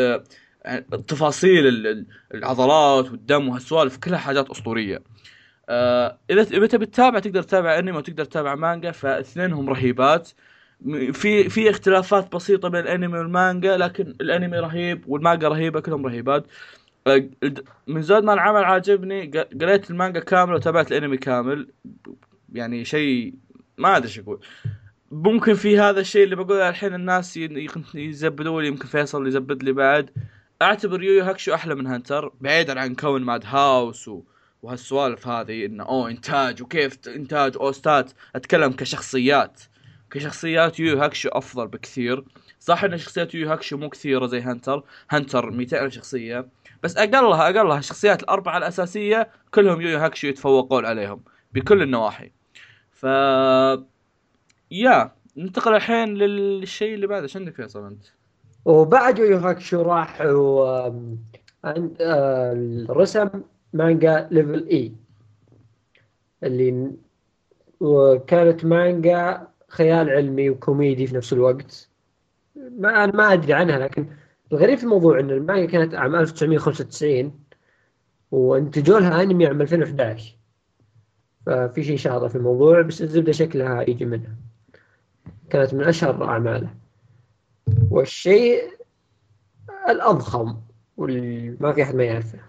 ال- 1.68 2.06
العضلات 2.34 3.12
والدم 3.12 3.50
وهالسوالف 3.50 3.98
كلها 3.98 4.18
حاجات 4.18 4.50
أسطورية. 4.50 5.02
آه 5.70 6.18
إذا 6.30 6.42
إذا 6.42 6.68
تبي 6.68 6.86
تتابع 6.86 7.20
تقدر 7.20 7.42
تتابع 7.42 7.80
أنمي 7.80 7.98
وتقدر 7.98 8.26
تتابع 8.26 8.56
مانجا 8.56 8.92
فاثنينهم 8.92 9.70
رهيبات. 9.70 10.30
في 11.14 11.50
في 11.50 11.70
اختلافات 11.70 12.36
بسيطة 12.36 12.70
بين 12.70 12.82
الأنمي 12.82 13.18
والمانجا 13.18 13.78
لكن 13.78 14.16
الأنمي 14.22 14.58
رهيب 14.60 15.04
والمانجا 15.08 15.48
رهيبة 15.48 15.80
كلهم 15.80 16.06
رهيبات. 16.06 16.46
آه، 17.08 17.30
من 17.88 18.02
زود 18.02 18.24
ما 18.24 18.34
العمل 18.34 18.64
عاجبني 18.64 19.32
قريت 19.62 19.92
المانجا 19.92 20.20
كامل 20.20 20.54
وتابعت 20.54 20.92
الأنمي 20.92 21.18
كامل 21.18 21.68
يعني 22.54 22.86
شيء 22.86 23.34
ما 23.78 23.98
أدري 23.98 24.08
إيش 24.08 24.20
أقول 24.20 24.40
ممكن 25.12 25.54
في 25.54 25.80
هذا 25.80 26.00
الشيء 26.00 26.24
اللي 26.24 26.36
بقوله 26.36 26.70
الحين 26.70 26.94
الناس 26.94 27.38
يزبدوا 27.96 28.62
لي 28.62 28.68
يمكن 28.68 28.88
فيصل 28.88 29.28
يزبد 29.28 29.64
لي 29.64 29.72
بعد 29.72 30.10
أعتبر 30.66 31.04
يويو 31.04 31.24
هاكشو 31.24 31.54
أحلى 31.54 31.76
من 31.76 31.88
هانتر 31.88 32.32
بعيدا 32.42 32.80
عن 32.80 32.96
كون 32.96 33.22
ماد 33.22 33.46
هاوس 33.46 34.08
و... 34.08 34.24
وهالسوالف 34.62 35.28
هذه 35.28 35.66
إنه 35.66 35.84
أوه 35.84 36.10
إنتاج 36.10 36.62
وكيف 36.62 37.08
إنتاج 37.08 37.56
أوستات. 37.56 38.12
أتكلم 38.36 38.72
كشخصيات. 38.72 39.62
كشخصيات 40.12 40.80
يويو 40.80 41.00
هاكشو 41.00 41.30
أفضل 41.30 41.68
بكثير. 41.68 42.24
صح 42.60 42.84
إن 42.84 42.98
شخصيات 42.98 43.36
يويو 43.36 43.52
هاكشو 43.52 43.78
مو 43.78 43.90
كثيرة 43.90 44.26
زي 44.28 44.42
هانتر. 44.42 44.84
هانتر 45.12 45.52
200 45.52 45.90
شخصية. 45.90 46.48
بس 46.84 46.98
أقلها 46.98 47.50
أقلها 47.50 47.80
الشخصيات 47.80 48.24
الأربعة 48.24 48.58
الأساسية 48.58 49.30
كلهم 49.52 49.82
يويو 49.82 50.00
هاكشو 50.00 50.28
يتفوقون 50.28 50.86
عليهم 50.86 51.24
بكل 51.54 51.82
النواحي. 51.82 52.32
ف 52.92 53.04
يا 54.72 55.12
ننتقل 55.38 55.76
الحين 55.76 56.14
للشيء 56.14 56.94
اللي 56.94 57.08
بعده. 57.08 57.24
إيش 57.24 57.38
عندك 57.38 57.56
فيصل 57.56 57.86
أنت؟ 57.88 58.06
وبعد 58.66 59.20
يو 59.20 59.26
يو 59.26 59.38
هاكشو 59.38 59.82
راح 59.82 60.22
عند 61.64 61.98
آه، 62.02 62.86
رسم 62.90 63.30
مانجا 63.74 64.28
Level 64.32 64.68
E. 64.68 64.94
اللي 66.44 66.92
وكانت 67.80 68.66
مانجا 68.66 69.48
خيال 69.68 70.10
علمي 70.10 70.50
وكوميدي 70.50 71.08
في 71.08 71.16
نفس 71.16 71.34
الوقت. 71.34 71.90
ما 72.56 73.04
أنا 73.04 73.16
ما 73.16 73.34
أدري 73.34 73.54
عنها 73.54 73.80
لكن 73.80 74.08
الغريب 74.52 74.78
في 74.78 74.84
الموضوع 74.84 75.20
إن 75.20 75.32
المانجا 75.32 75.66
كانت 75.66 75.96
عام 75.96 76.16
1995 76.16 77.40
وانتجوا 78.32 79.00
لها 79.00 79.24
أنمي 79.24 79.48
عام 79.48 79.62
2011 79.62 80.36
ففي 81.46 81.84
شيء 81.84 81.98
شاطح 81.98 82.30
في 82.30 82.36
الموضوع 82.36 82.82
بس 82.82 83.02
الزبدة 83.02 83.32
شكلها 83.32 83.90
يجي 83.90 84.06
منها. 84.06 84.36
كانت 85.50 85.74
من 85.74 85.84
أشهر 85.84 86.24
اعماله 86.24 86.85
والشيء 87.92 88.62
الأضخم 89.90 90.62
واللي 90.98 91.58
ما 91.60 91.74
في 91.74 91.84
أحد 91.84 91.96
ما 91.96 92.04
يعرفه. 92.04 92.40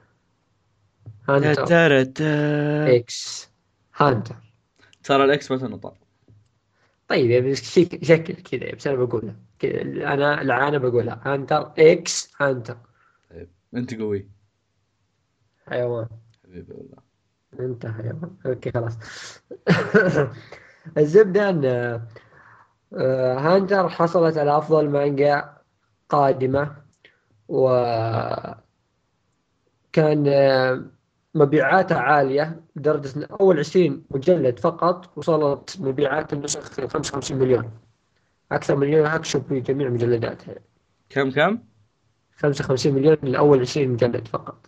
هانتر. 1.28 1.64
إكس. 2.96 3.50
هانتر. 3.96 4.36
ترى 5.04 5.24
ال 5.24 5.37
x 5.37 5.50
ما 5.50 5.56
تنطق. 5.56 5.94
طيب 7.08 7.30
يعني 7.30 7.54
شك- 7.54 8.04
شكل 8.04 8.34
كذا 8.34 8.74
بس 8.74 8.86
أنا 8.86 8.96
بقولها 8.96 9.36
كذا 9.58 9.82
أنا 9.82 10.42
لعانة 10.42 10.78
بقولها 10.78 11.20
Hunter. 11.24 11.72
x. 11.78 12.32
Hunter. 12.40 12.76
أنت 13.74 13.94
قوي. 13.94 14.28
حيوان. 15.66 16.08
حبيبي 16.44 16.72
والله. 16.74 16.98
أنت 17.60 17.86
حيوان. 17.86 18.36
okay 18.46 18.70
خلاص. 18.70 18.98
الزبدة 20.98 21.48
أن 21.50 21.62
Hunter 23.38 23.88
حصلت 23.88 24.38
على 24.38 24.58
أفضل 24.58 24.88
مانجا 24.90 25.52
قادمة 26.08 26.76
و 27.48 27.68
كان 29.92 30.24
آه، 30.28 30.84
مبيعاتها 31.34 31.98
عالية 31.98 32.60
لدرجة 32.76 33.18
أن 33.18 33.22
أول 33.40 33.58
20 33.58 34.04
مجلد 34.10 34.58
فقط 34.58 35.18
وصلت 35.18 35.76
مبيعات 35.80 36.32
النسخ 36.32 36.60
55 36.90 37.38
مليون. 37.38 37.70
أكثر 38.52 38.76
من 38.76 38.86
يو 38.86 38.96
يو 38.96 39.06
هاكشو 39.06 39.40
في 39.40 39.60
جميع 39.60 39.88
مجلداتها. 39.88 40.54
كم 41.10 41.30
كم؟ 41.30 41.58
55 42.36 42.94
مليون 42.94 43.16
لأول 43.22 43.60
20 43.60 43.88
مجلد 43.88 44.28
فقط. 44.28 44.66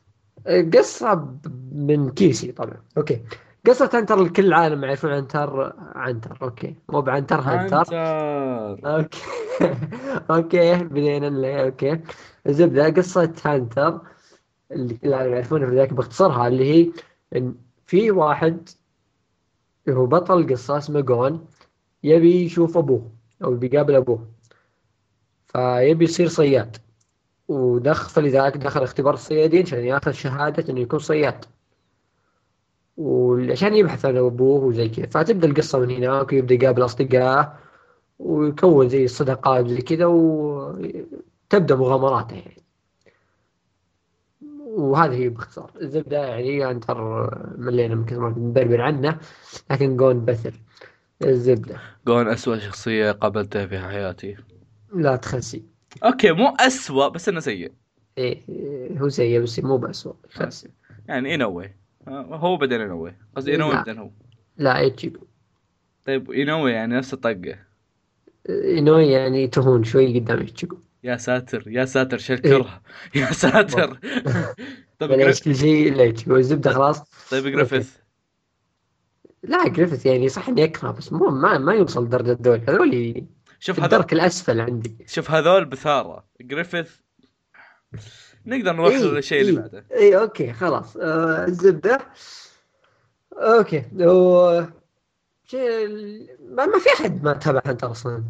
قصة 0.74 1.14
ب- 1.14 1.74
من 1.74 2.10
كيسي 2.10 2.52
طبعا. 2.52 2.82
okay. 2.98 3.22
قصة 3.68 3.90
عنتر 3.94 4.22
الكل 4.22 4.46
العالم 4.46 4.84
يعرفون 4.84 5.12
عنتر 5.12 5.72
عنتر 5.78 6.38
okay. 6.42 6.74
مو 6.88 7.00
بعنتر 7.00 7.40
Hunter 7.40 7.84
okay. 8.86 9.18
okay 10.30 10.84
بدينا 10.84 11.62
okay. 11.62 12.00
الزبده 12.46 12.90
قصة 12.90 13.34
Hunter 13.44 14.00
اللي 14.72 14.94
كل 14.94 15.08
العالم 15.08 15.32
يعرفونها 15.32 15.68
في 15.68 15.74
ذاك 15.74 15.92
باختصارها 15.92 16.48
اللي 16.48 16.64
هي 16.74 16.92
إن 17.36 17.54
في 17.86 18.10
واحد 18.10 18.68
هو 19.88 20.06
بطل 20.06 20.38
القصة 20.38 20.78
اسمه 20.78 21.00
جون 21.00 21.46
يبي 22.04 22.44
يشوف 22.44 22.76
أبوه 22.76 23.10
أو 23.44 23.54
بيقابل 23.54 23.94
أبوه. 23.94 24.28
فيبي 25.46 26.04
يصير 26.04 26.28
صياد. 26.28 26.76
ودخل 27.48 28.10
فلذلك 28.10 28.56
دخل 28.56 28.82
اختبار 28.82 29.14
الصيادين 29.14 29.62
عشان 29.62 29.84
ياخذ 29.84 30.10
شهادة 30.10 30.72
إنه 30.72 30.80
يكون 30.80 30.98
صياد. 30.98 31.44
وعشان 32.98 33.74
يبحث 33.74 34.04
عن 34.04 34.16
أبوه 34.16 34.64
وزي 34.64 34.88
كذا. 34.88 35.06
فتبدأ 35.06 35.48
القصة 35.48 35.78
من 35.78 35.90
هناك 35.90 36.32
ويبدا 36.32 36.54
يقابل 36.54 36.84
اصدقائه 36.84 37.58
ويكون 38.18 38.88
زي 38.88 39.04
الصداقات 39.04 39.66
زي 39.66 39.80
كذا 39.80 40.06
وتبدأ 40.06 41.76
مغامراته 41.76 42.36
يعني. 42.36 42.62
وهذه 44.66 45.14
هي 45.14 45.28
باختصار. 45.28 45.70
الزبدة 45.80 46.26
يعني 46.26 46.70
انتر 46.70 46.98
ملينا 47.58 47.94
من 47.94 48.04
كثر 48.04 48.20
ما 48.20 48.28
نبربر 48.28 48.80
عنه 48.80 49.18
لكن 49.70 49.96
جون 49.96 50.24
بثر 50.24 50.54
الزبدة. 51.24 51.76
جون 52.06 52.28
أسوأ 52.28 52.58
شخصية 52.58 53.12
قابلتها 53.12 53.66
في 53.66 53.78
حياتي. 53.78 54.36
لا 54.94 55.16
تخسي. 55.16 55.62
okay 56.04 56.32
مو 56.32 56.48
أسوأ 56.60 57.08
بس 57.08 57.28
إنه 57.28 57.40
سيء. 57.40 57.72
إيه 58.18 58.42
إيه، 58.48 58.98
هو 58.98 59.08
سيء 59.08 59.40
بس 59.40 59.58
مو 59.58 59.76
بأسوأ 59.76 60.12
خسي 60.30 60.68
يعني 61.08 61.34
انوي 61.34 61.74
هو 62.12 62.56
بعدين 62.56 62.80
انوي 62.80 63.14
قصدي 63.36 63.54
انوي. 63.54 63.74
بعدين 63.74 63.98
هو. 63.98 64.10
لا 64.56 64.78
ايتشيجو 64.78 65.20
طيب 66.04 66.30
انوي 66.30 66.72
يعني 66.72 66.96
نفس 66.96 67.14
الطقة. 67.14 67.58
إنوي 68.50 69.06
يعني 69.06 69.46
تهون 69.46 69.84
شوي 69.84 70.20
قدام 70.20 70.38
ايتشيجو 70.38 70.78
يا 71.04 71.16
ساتر 71.16 71.68
يا 71.68 71.84
ساتر 71.84 72.18
شو 72.18 72.32
الكره 72.34 72.82
يا 73.14 73.32
ساتر. 73.32 73.98
طيب 74.98 75.30
كل 75.44 75.56
شيء 75.56 75.92
إلا 75.92 76.02
ايتشيجو 76.02 76.36
الزبدة 76.36 76.72
خلاص. 76.72 77.28
طيب 77.30 77.46
جريفيث 77.46 77.96
لا 79.42 79.68
جريفيث 79.68 80.06
يعني 80.06 80.28
صح 80.28 80.48
اني 80.48 80.64
اكره 80.64 80.90
بس 80.90 81.12
مو 81.12 81.30
ما 81.30 81.58
ما 81.58 81.74
يوصل 81.74 82.04
لدرجه 82.04 82.38
ذول 82.42 82.60
هذول 82.68 83.26
شوف 83.60 83.80
هذول 83.80 83.84
الدرك 83.84 84.12
الأسفل 84.12 84.60
عندي. 84.60 84.96
شوف 85.06 85.30
هذول 85.30 85.64
بثارة. 85.64 86.24
جريفيث 86.40 86.96
نقدر 88.48 88.72
نروح 88.72 88.94
إيه، 88.94 89.02
للشيء 89.02 89.40
اللي 89.40 89.52
إيه. 89.52 89.58
بعده. 89.58 89.84
اي 89.92 90.18
okay 90.18 90.52
خلاص. 90.52 90.96
آه 90.96 91.44
الزبدة. 91.44 91.98
okay. 93.32 93.84
و 94.06 94.62
شيء 95.44 95.88
ما, 96.40 96.66
ما 96.66 96.78
في 96.78 96.88
أحد 97.00 97.24
ما 97.24 97.32
تابع 97.32 97.60
Hunter 97.66 97.90
أصلا. 97.90 98.24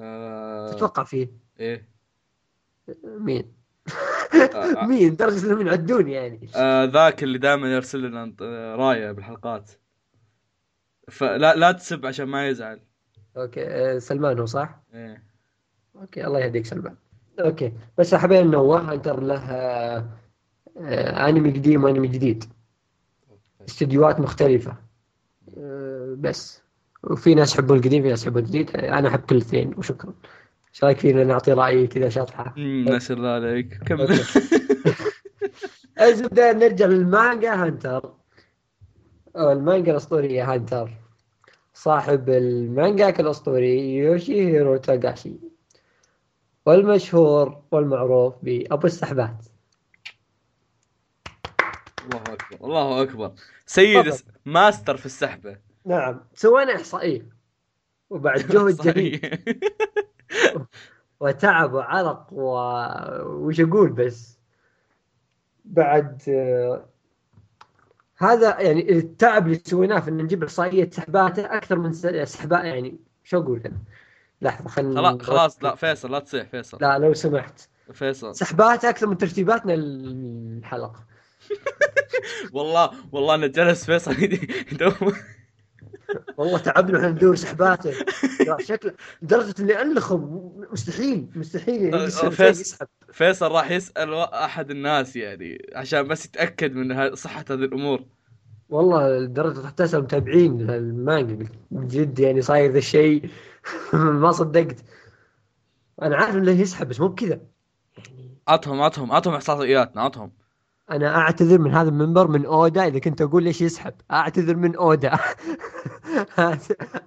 آه... 0.00 0.72
تتوقع 0.72 1.04
فيه؟ 1.04 1.32
إيه. 1.60 1.88
مين؟ 3.04 3.52
آه، 4.54 4.84
مين؟ 4.88 5.16
درجة 5.16 5.46
انهم 5.46 5.66
يعدون 5.66 6.08
يعني. 6.08 6.48
آه 6.56 6.84
ذاك 6.84 7.22
اللي 7.22 7.38
دائما 7.38 7.74
يرسل 7.74 8.02
لنا 8.02 8.34
آه، 8.42 8.76
رايه 8.76 9.12
بالحلقات. 9.12 9.70
فلا 11.08 11.54
لا 11.54 11.72
تسب 11.72 12.06
عشان 12.06 12.26
ما 12.26 12.48
يزعل. 12.48 12.80
okay 13.36 13.66
آه 13.66 13.98
سلمان 13.98 14.38
هو 14.38 14.46
صح؟ 14.46 14.80
إيه. 14.94 15.22
okay 15.96 16.26
الله 16.26 16.40
يهديك 16.40 16.66
سلمان. 16.66 16.96
okay. 17.40 17.72
بس 17.98 18.14
حبينا 18.14 18.42
ننوه 18.42 18.92
Hunter 18.94 19.20
له 19.20 19.36
آه 19.36 21.28
أنمي 21.28 21.50
قديم 21.50 21.84
وأنمي 21.84 22.08
جديد. 22.08 22.44
استديوهات 23.68 24.20
مختلفة. 24.20 24.76
آه 25.58 26.14
بس. 26.18 26.62
وفي 27.04 27.34
ناس 27.34 27.54
يحبون 27.54 27.78
القديم 27.78 28.02
في 28.02 28.08
ناس 28.08 28.22
يحبون 28.22 28.42
الجديد 28.42 28.76
أنا 28.76 29.08
أحب 29.08 29.20
كل 29.20 29.36
الاثنين 29.36 29.74
وشكرا. 29.78 30.14
إيش 30.74 30.84
رأيك 30.84 30.98
فينا 30.98 31.24
نعطي 31.24 31.52
رايي 31.52 31.86
كذا 31.86 32.08
شطحة 32.08 32.54
أمم، 32.56 32.84
ما 32.84 32.98
شاء 32.98 33.16
الله 33.16 33.28
عليك. 33.28 33.78
كمل. 33.86 34.00
okay. 34.00 34.22
الزبدة 36.00 36.52
نرجع 36.52 36.86
للمانجا 36.86 37.54
Hunter. 37.64 38.14
المانجا 39.36 39.90
الأسطورية 39.92 40.52
Hunter. 40.54 40.90
صاحب 41.74 42.28
المانجا 42.28 43.08
الأسطوري 43.08 43.96
يوشي 43.96 44.46
هيرو 44.46 44.76
تاغاشي 44.76 45.32
والمشهور 46.72 47.62
والمعروف 47.70 48.34
بأبو 48.42 48.86
السحبات. 48.86 49.44
الله 52.04 52.22
أكبر 52.22 52.66
الله 52.66 53.02
أكبر. 53.02 53.32
سيد. 53.66 54.06
الس- 54.06 54.24
ماستر 54.46 54.96
في 54.96 55.06
السحبة. 55.06 55.56
نعم 55.84 56.20
سوينا 56.34 56.76
إحصائية. 56.76 57.26
وبعد 58.10 58.38
جهد 58.52 58.70
صحيح. 58.74 59.20
وتعب 61.20 61.72
وعرق 61.72 62.26
و... 62.32 62.58
وش 63.26 63.60
أقول 63.60 63.92
بس. 63.92 64.38
بعد 65.64 66.22
هذا 68.16 68.60
يعني 68.60 68.92
التعب 68.92 69.46
اللي 69.46 69.60
سويناه 69.64 70.00
في 70.00 70.10
ان 70.10 70.16
نجيب 70.16 70.42
إحصائية 70.44 70.90
سحباته 70.90 71.56
أكثر 71.56 71.78
من 71.78 71.92
س- 71.92 72.06
سحبات 72.32 72.64
يعني 72.64 72.98
شو 73.24 73.40
أقول 73.42 73.60
أنا 73.66 73.76
لحظة 74.42 74.68
خلنا 74.68 75.00
خلاص 75.00 75.22
خلاص 75.22 75.64
لا 75.64 75.74
فيصل 75.74 76.12
لا 76.12 76.18
تصيح 76.18 76.46
فيصل. 76.48 76.78
لا 76.80 76.98
لو 76.98 77.14
سمحت. 77.14 77.68
فيصل. 77.92 78.34
سحبات 78.34 78.84
أكثر 78.84 79.06
من 79.06 79.18
ترتيباتنا 79.18 79.74
الحلقة. 79.74 81.04
والله 82.52 82.90
والله 83.12 83.34
أنا 83.34 83.46
جلس 83.46 83.84
فيصل 83.84 84.12
يدور. 84.72 85.16
والله 86.36 86.58
تعبنا 86.58 86.98
إحنا 86.98 87.10
ندور 87.10 87.36
سحباته. 87.36 87.92
شكله 88.58 88.92
لدرجة 89.22 89.54
إني 89.60 89.82
الخم 89.82 90.50
مستحيل 90.72 91.28
مستحيل 91.34 91.82
يعني 91.82 91.96
أه، 91.96 92.06
يسحب. 92.06 92.28
فيصل. 92.28 92.86
فيصل 93.12 93.52
راح 93.52 93.70
يسأل 93.70 94.14
أحد 94.14 94.70
الناس 94.70 95.16
يعني 95.16 95.70
عشان 95.74 96.08
بس 96.08 96.24
يتأكد 96.24 96.74
من 96.74 97.14
صحة 97.14 97.44
هذه 97.50 97.54
الأمور. 97.54 98.04
والله 98.68 99.18
لدرجة 99.18 99.66
حتى 99.66 99.84
اسال 99.84 100.02
متابعين 100.02 100.70
المانجا 100.70 101.48
جد 101.72 102.18
يعني 102.18 102.42
صاير 102.42 102.72
ذا 102.72 102.78
الشيء. 102.78 103.30
ما 104.22 104.32
صدقت. 104.32 104.84
أنا 106.02 106.16
عارف 106.16 106.36
إنه 106.36 106.50
يسحب 106.50 106.88
بس 106.88 107.00
مو 107.00 107.08
بكذا. 107.08 107.40
يعني 107.98 108.38
عطهم 108.48 108.80
عطهم 108.82 109.12
عطهم 109.12 109.34
احصائياتنا 109.34 110.02
عطهم 110.02 110.32
أنا 110.90 111.16
أعتذر 111.16 111.58
من 111.58 111.74
هذا 111.74 111.88
المنبر 111.88 112.28
من 112.28 112.46
أودا 112.46 112.86
إذا 112.86 112.98
كنت 112.98 113.22
أقول 113.22 113.42
ليش 113.44 113.60
يسحب. 113.60 113.94
أعتذر 114.10 114.56
من 114.56 114.76
أودا. 114.76 115.18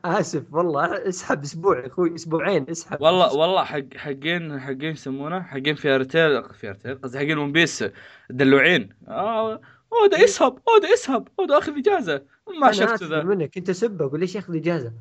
آسف 0.05 0.43
والله 0.53 1.09
اسحب 1.09 1.43
أسبوع 1.43 1.85
أخوي 1.85 2.15
أسبوعين 2.15 2.69
اسحب. 2.69 3.01
والله 3.01 3.33
والله 3.35 3.63
حق 3.63 3.97
حقين 3.97 4.59
حقين 4.59 4.83
يسمونه 4.91 5.41
حقين 5.41 5.75
Fairy 5.75 6.13
Tail 6.13 6.43
Fairy 6.53 6.80
Tail 6.80 7.01
قصدي 7.01 7.17
حقين 7.17 7.37
One 7.37 7.51
Piece 7.51 7.83
دلوعين. 8.29 8.89
آه 9.07 9.61
أودا 9.93 10.17
يسحب 10.19 10.59
أودا 10.67 10.87
يسحب 10.87 11.27
أودا 11.39 11.57
أخذ 11.57 11.77
إجازة. 11.77 12.21
ما 12.61 12.71
شفت 12.71 13.03
ذا. 13.03 13.23
منك 13.23 13.49
كنت 13.53 13.69
أسبه 13.69 14.05
أقول 14.05 14.19
ليش 14.19 14.35
ياخذ 14.35 14.55
إجازة؟ 14.55 14.93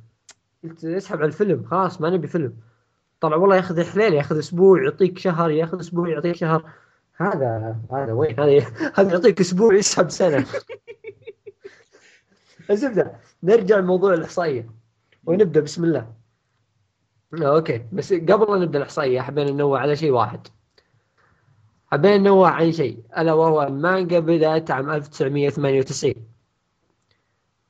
قلت 0.65 0.85
اسحب 0.85 1.19
على 1.19 1.27
الفيلم 1.27 1.65
خلاص 1.65 2.01
ما 2.01 2.11
نبي 2.11 2.27
فيلم. 2.27 2.57
طلع 3.21 3.37
والله 3.37 3.57
ياخذ 3.57 3.85
حليل 3.85 4.15
ياخذ 4.15 4.39
أسبوع 4.39 4.83
يعطيك 4.83 5.19
شهر 5.19 5.51
ياخذ 5.51 5.81
أسبوع 5.81 6.09
يعطيك 6.09 6.37
شهر. 6.37 6.71
هذا 7.17 7.77
هذا 7.93 8.13
وين؟ 8.13 8.41
هذا 8.41 8.59
هذا 8.95 9.13
يعطيك 9.13 9.41
أسبوع 9.41 9.75
يسحب 9.75 10.11
سنة. 10.11 10.47
الزبده 12.71 13.13
نرجع 13.43 13.79
لموضوع 13.79 14.15
الإحصائية. 14.15 14.71
ونبدأ 15.27 15.61
بسم 15.61 15.85
الله. 15.85 16.13
آه، 17.43 17.57
okay. 17.57 17.87
بس 17.93 18.13
قبل 18.13 18.53
لا 18.53 18.65
نبدأ 18.65 18.79
الإحصائية 18.79 19.21
حبينا 19.21 19.51
ننوه 19.51 19.79
على 19.79 19.97
شيء 19.97 20.11
واحد. 20.11 20.49
حبينا 21.93 22.19
ننوه 22.19 22.49
عن 22.49 22.73
شيء. 22.73 23.03
ألا 23.19 23.33
وهو 23.33 23.63
المانجا 23.63 24.19
بدات 24.19 24.71
عام 24.71 24.91
1998 24.91 26.15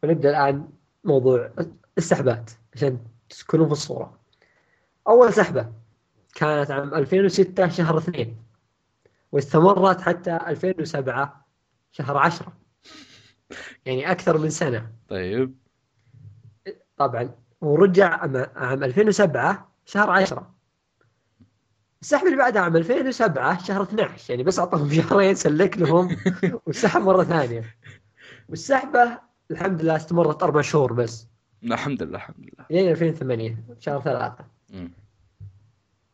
ونبدأ 0.03 0.31
الآن 0.31 0.69
موضوع 1.05 1.51
السحبات. 1.99 2.51
عشان 2.75 2.99
تكونوا 3.29 3.67
في 3.67 3.73
الصورة. 3.73 4.21
أول 5.09 5.33
سحبة 5.33 5.73
كانت 6.35 6.71
عام 6.71 6.95
2006 6.95 7.69
شهر 7.69 7.99
2 7.99 8.37
واستمرت 9.33 10.01
حتى 10.01 10.37
2007 10.37 11.47
شهر 11.93 12.17
10 12.17 12.53
يعني 13.87 14.11
أكثر 14.11 14.39
من 14.39 14.51
سنة. 14.51 14.93
طيب. 15.09 15.55
طبعا 16.97 17.31
ورجع 17.61 18.09
عام 18.09 18.37
عام 18.57 18.85
2007 18.85 19.73
شهر 19.85 20.11
10 20.11 20.55
السحب 22.03 22.27
اللي 22.27 22.37
بعدها 22.39 22.63
عام 22.63 22.77
2007 22.77 23.59
شهر 23.63 23.83
12 23.83 24.31
يعني 24.31 24.43
بس 24.43 24.59
اعطاهم 24.59 24.93
شهرين 24.95 25.35
سلك 25.35 25.79
لهم 25.79 26.17
وسحب 26.67 27.01
مرة 27.03 27.25
ثانية. 27.25 27.77
والسحبة 28.49 29.19
الحمد 29.51 29.83
لله 29.83 29.97
استمرت 29.97 30.43
أربع 30.43 30.61
شهور 30.61 30.93
بس. 30.93 31.30
الحمد 31.65 32.03
لله 32.03 32.17
الحمد 32.17 32.37
لله. 32.39 32.67
لين 32.71 32.91
2008 32.91 33.57
شهر 33.81 34.01
ثلاثة. 34.03 34.45
مم. 34.73 34.91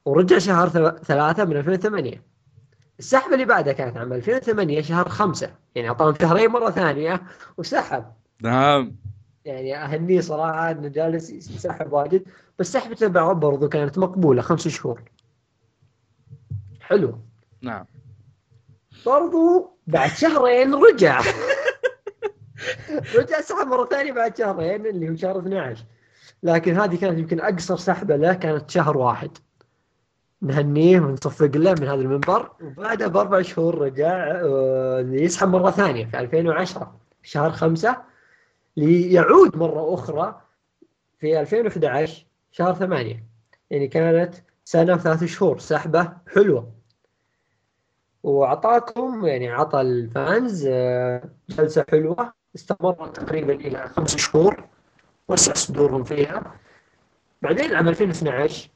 ورجع 0.04 0.38
شهر 0.38 0.68
ثل- 0.68 0.98
ثلاثة 1.04 1.44
من 1.44 1.56
2008 1.56 2.22
السحبة 2.98 3.35
اللي 3.35 3.44
بعدها 3.44 3.72
كانت 3.72 3.96
عام 3.96 4.12
2008 4.12 4.80
شهر 4.82 5.09
خمسة. 5.09 5.54
يعني 5.74 5.88
أعطاهم 5.88 6.14
شهرين 6.20 6.50
مرة 6.50 6.70
ثانية 6.70 7.22
وسحب. 7.56 8.04
نعم. 8.42 8.96
يعني 9.44 9.76
أهنيه 9.85 10.20
صراحة 10.20 10.70
إنه 10.70 10.88
جالس 10.88 11.30
يسحب 11.30 11.92
واجد. 11.92 12.24
بس 12.59 12.72
سحبته 12.72 13.06
بعض 13.06 13.40
برضو 13.40 13.68
كانت 13.68 13.98
مقبولة 13.98 14.42
خمس 14.42 14.68
شهور. 14.68 15.02
حلو. 16.80 17.18
نعم. 17.62 17.85
برضو 19.06 19.70
بعد 19.87 20.11
شهرين 20.11 20.74
رجع. 20.74 21.20
رجع 23.14 23.40
سحب 23.40 23.66
مرة 23.66 23.86
ثانية 23.86 24.12
بعد 24.12 24.36
شهرين 24.36 24.86
اللي 24.86 25.10
هو 25.10 25.16
شهر 25.16 25.38
12 25.38 25.84
لكن 26.42 26.80
هذه 26.80 26.96
كانت 26.96 27.18
يمكن 27.18 27.40
أقصر 27.40 27.76
سحبة 27.76 28.16
له 28.16 28.34
كانت 28.34 28.70
شهر 28.70 28.96
واحد. 28.96 29.30
نهنيه 30.42 31.00
ونصفق 31.00 31.56
له 31.56 31.72
من 31.72 31.82
هذا 31.88 31.94
المنبر. 31.94 32.52
وبعدها 32.62 33.06
بأربع 33.06 33.42
شهور 33.42 33.78
رجع 33.78 34.40
آه، 34.44 35.00
يسحب 35.10 35.48
مرة 35.48 35.70
ثانية 35.70 36.06
في 36.06 36.18
2010 36.18 37.00
شهر 37.22 37.50
خمسة 37.50 38.02
ليعود 38.76 39.56
مرة 39.56 39.94
أخرى 39.94 40.40
في 41.18 41.40
2011 41.40 42.26
شهر 42.50 42.74
ثمانية. 42.74 43.24
يعني 43.70 43.88
كانت 43.88 44.34
سنة 44.64 44.94
وثلاث 44.94 45.24
شهور 45.24 45.58
سحبة 45.58 46.12
حلوة. 46.34 46.72
وأعطاكم 48.22 49.26
يعني 49.26 49.48
عطى 49.48 49.80
الفانز 49.80 50.66
آه، 50.70 51.30
جلسة 51.48 51.84
حلوة. 51.90 52.32
استمرت 52.56 53.16
تقريبا 53.16 53.52
إلى 53.52 53.88
خمس 53.88 54.16
شهور 54.16 54.64
وسع 55.28 55.52
صدورهم 55.52 56.04
فيها 56.04 56.54
بعدين 57.42 57.74
عام 57.74 57.88
2012 57.88 58.70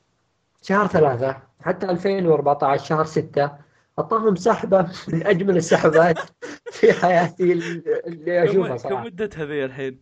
شهر 0.63 0.87
ثلاثة 0.87 1.37
حتى 1.61 1.87
2014 1.91 2.85
شهر 2.85 3.05
ستة 3.05 3.51
أعطاهم 3.99 4.37
سحبة 4.37 4.89
من 5.13 5.27
أجمل 5.27 5.57
السحبات 5.57 6.19
في 6.71 6.93
حياتي 6.93 7.53
اللي 8.07 8.45
أشوفها 8.45 8.69
كم 8.69 8.77
كم 8.77 8.79
صراحة 8.79 9.05
مدتها 9.05 9.45
ذي 9.45 9.65
الحين؟ 9.65 10.01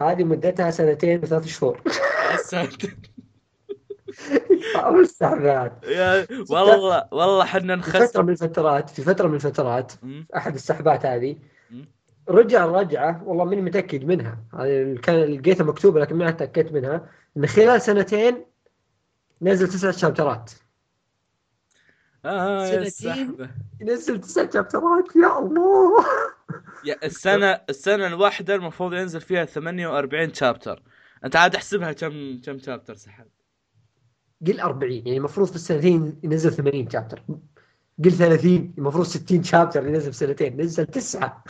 هذه 0.00 0.24
مدتها 0.24 0.70
سنتين 0.70 1.18
وثلاث 1.18 1.46
شهور 1.46 1.82
أول 4.76 5.00
السحبات 5.00 5.72
والله 6.50 7.08
والله 7.12 7.44
حنا 7.44 7.76
في 7.76 7.90
فترة 7.90 8.02
نخسر 8.02 8.22
من 8.22 8.30
الفترات 8.30 8.90
في 8.90 9.02
فترة 9.02 9.28
من 9.28 9.34
الفترات. 9.34 9.92
أحد 10.36 10.54
السحبات 10.54 11.06
هذه. 11.06 11.36
رجع 12.28 12.66
رجعه 12.66 13.24
والله 13.24 13.44
ماني 13.44 13.62
متأكد 13.62 14.04
منها. 14.04 14.44
هذه 14.54 14.98
كان 15.02 15.16
لقيتها 15.16 15.64
مكتوبة 15.64 16.00
لكن 16.00 16.16
ما 16.16 16.30
تاكدت 16.30 16.72
منها. 16.72 17.10
ان 17.36 17.46
خلال 17.46 17.82
سنتين 17.82 18.44
نزل 19.42 19.68
تسع 19.68 19.90
شابترات. 19.90 20.52
آه 22.24 22.66
يا 22.66 22.88
سنتين. 22.88 23.48
ينزل 23.80 24.20
تسع 24.20 24.50
شابترات 24.50 25.16
يا 25.16 25.38
الله. 25.38 26.04
يا 26.84 26.96
السنة 27.04 27.60
السنة 27.68 28.06
الواحدة 28.06 28.54
المفروض 28.54 28.92
ينزل 28.92 29.20
فيها 29.20 29.44
48 29.44 30.34
شابتر. 30.34 30.82
أنت 31.24 31.36
عاد 31.36 31.54
أحسبها 31.54 31.92
كم 31.92 32.40
كم 32.44 32.58
شابتر 32.58 32.94
سحب 32.94 33.26
قل 34.46 34.60
40 34.60 34.92
يعني 34.92 35.16
المفروض 35.16 35.48
في 35.48 35.54
السنتين 35.54 36.20
ينزل 36.22 36.52
80 36.52 36.90
شابتر. 36.90 37.22
قل 38.04 38.12
30 38.12 38.74
المفروض 38.78 39.06
60 39.06 39.42
شابتر 39.42 39.86
ينزل 39.86 40.14
سنتين 40.14 40.60
نزل 40.60 40.86
تسعة. 40.86 41.44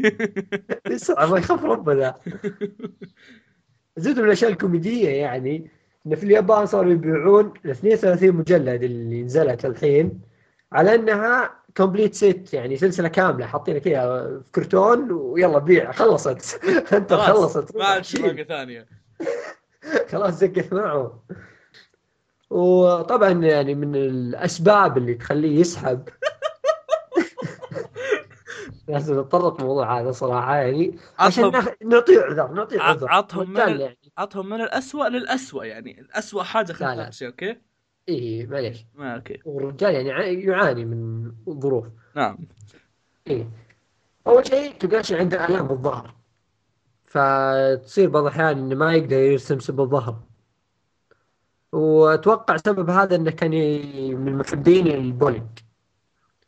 تسعه 0.90 1.26
ما 1.26 1.38
يخاف 1.38 1.64
ربنا. 1.64 2.14
زود 3.96 4.18
من 4.18 4.24
الأشياء 4.24 4.50
الكوميدية 4.50 5.08
يعني. 5.08 5.70
إن 6.06 6.14
في 6.14 6.24
اليابان 6.24 6.66
صاروا 6.66 6.92
يبيعون 6.92 7.52
ال 7.64 7.70
32 7.70 8.32
مجلد 8.32 8.82
اللي 8.82 9.22
نزلت 9.22 9.64
الحين 9.64 10.20
على 10.72 10.94
إنها 10.94 11.50
complete 11.76 12.14
set 12.14 12.54
يعني 12.54 12.76
سلسلة 12.76 13.08
كاملة 13.08 13.46
حاطينها 13.46 13.78
كذا 13.78 14.40
في 14.44 14.50
كرتون 14.50 15.12
ويلا 15.12 15.58
بيع 15.58 15.92
خلصت. 15.92 16.60
أنت 16.92 17.14
خلصت. 17.14 17.76
ما 17.76 17.84
عاد 17.84 18.02
ثانية. 18.48 18.86
خلاص 20.08 20.34
زقت 20.34 20.72
معه. 20.72 21.22
وطبعا 22.50 23.30
يعني 23.30 23.74
من 23.74 23.96
الأسباب 23.96 24.98
اللي 24.98 25.14
تخليه 25.14 25.60
يسحب. 25.60 26.08
لازم 28.88 29.20
نتطرق 29.20 29.60
الموضوع 29.60 30.00
هذا 30.00 30.10
صراحة 30.12 30.56
يعني 30.56 30.98
عشان 31.18 31.52
نعطيه 31.84 32.20
عذر 32.20 32.52
نعطيه 32.52 32.80
ع- 32.80 32.84
عذر. 32.84 33.08
عطهم 33.08 33.50
من 33.50 33.60
ال- 33.60 33.80
يعني. 33.80 33.98
عطهم 34.18 34.48
من 34.48 34.60
الأسوأ 34.60 35.08
للأسوأ 35.08 35.64
يعني 35.64 36.06
لا، 36.80 36.94
لا. 36.94 37.04
خلف 37.04 37.14
شيء 37.14 37.28
okay؟ 37.28 37.56
إيه 38.08 38.46
معليش. 38.46 38.86
ما 38.94 39.14
okay. 39.14 39.38
والرجال 39.44 39.94
يعني 39.94 40.08
يع- 40.08 40.54
يعاني 40.54 40.84
من 40.84 41.32
ظروف. 41.50 41.86
نعم. 42.14 42.38
إيه. 43.26 43.50
أول 44.26 44.46
شيء 44.46 44.72
تلقاه 44.78 45.12
عنده 45.12 45.46
آلام 45.46 45.66
بالظهر 45.66 46.14
فتصير 47.04 48.08
بعض 48.10 48.22
الأحيان 48.22 48.58
إنه 48.58 48.74
ما 48.76 48.94
يقدر 48.94 49.16
يرسم 49.16 49.76
بالظهر 49.76 50.20
وأتوقع 51.72 52.56
سبب 52.56 52.90
هذا 52.90 53.16
إنه 53.16 53.30
كان 53.30 53.50
من 54.24 54.38
محبين 54.38 54.86
البولينج. 54.86 55.46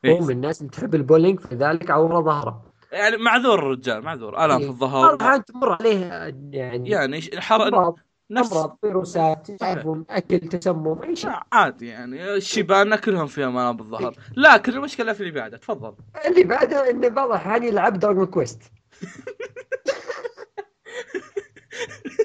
هو 0.06 0.10
إيه. 0.10 0.20
من 0.20 0.30
الناس 0.30 0.60
اللي 0.60 0.70
تحب 0.70 0.94
البولينج 0.94 1.40
فلذلك 1.40 1.90
عور 1.90 2.24
ظهره. 2.24 2.62
يعني 2.92 3.16
معذور 3.16 3.58
الرجال 3.58 4.02
معذور 4.02 4.44
آلام 4.44 4.58
في 4.58 4.64
إيه. 4.64 4.70
بعض 4.70 5.04
الظهر 5.04 5.38
تمر 5.40 5.72
عليه 5.72 6.06
يعني 6.52 6.90
يعني 6.90 7.20
امراض 7.50 7.98
نفس 8.30 8.52
امراض 8.52 8.78
فيروسات 8.80 9.50
تعرفون 9.50 10.04
أكل 10.10 10.38
تسمم 10.38 11.02
أي 11.02 11.16
شيء. 11.16 11.30
عادي 11.52 11.88
يعني. 11.88 12.34
الشيبان 12.34 12.96
كلهم 12.96 13.26
فيهم 13.26 13.58
آلام 13.58 13.76
بالظهر. 13.76 14.14
لكن 14.36 14.72
المشكلة 14.72 15.12
في 15.12 15.20
اللي 15.20 15.32
بعده. 15.32 15.56
تفضل. 15.56 15.94
اللي 16.26 16.44
بعده 16.44 16.90
انه 16.90 17.08
بعض 17.08 17.28
الأحيان 17.28 17.62
يلعب 17.62 17.98
Dragon 17.98 18.26
Quest 18.26 18.62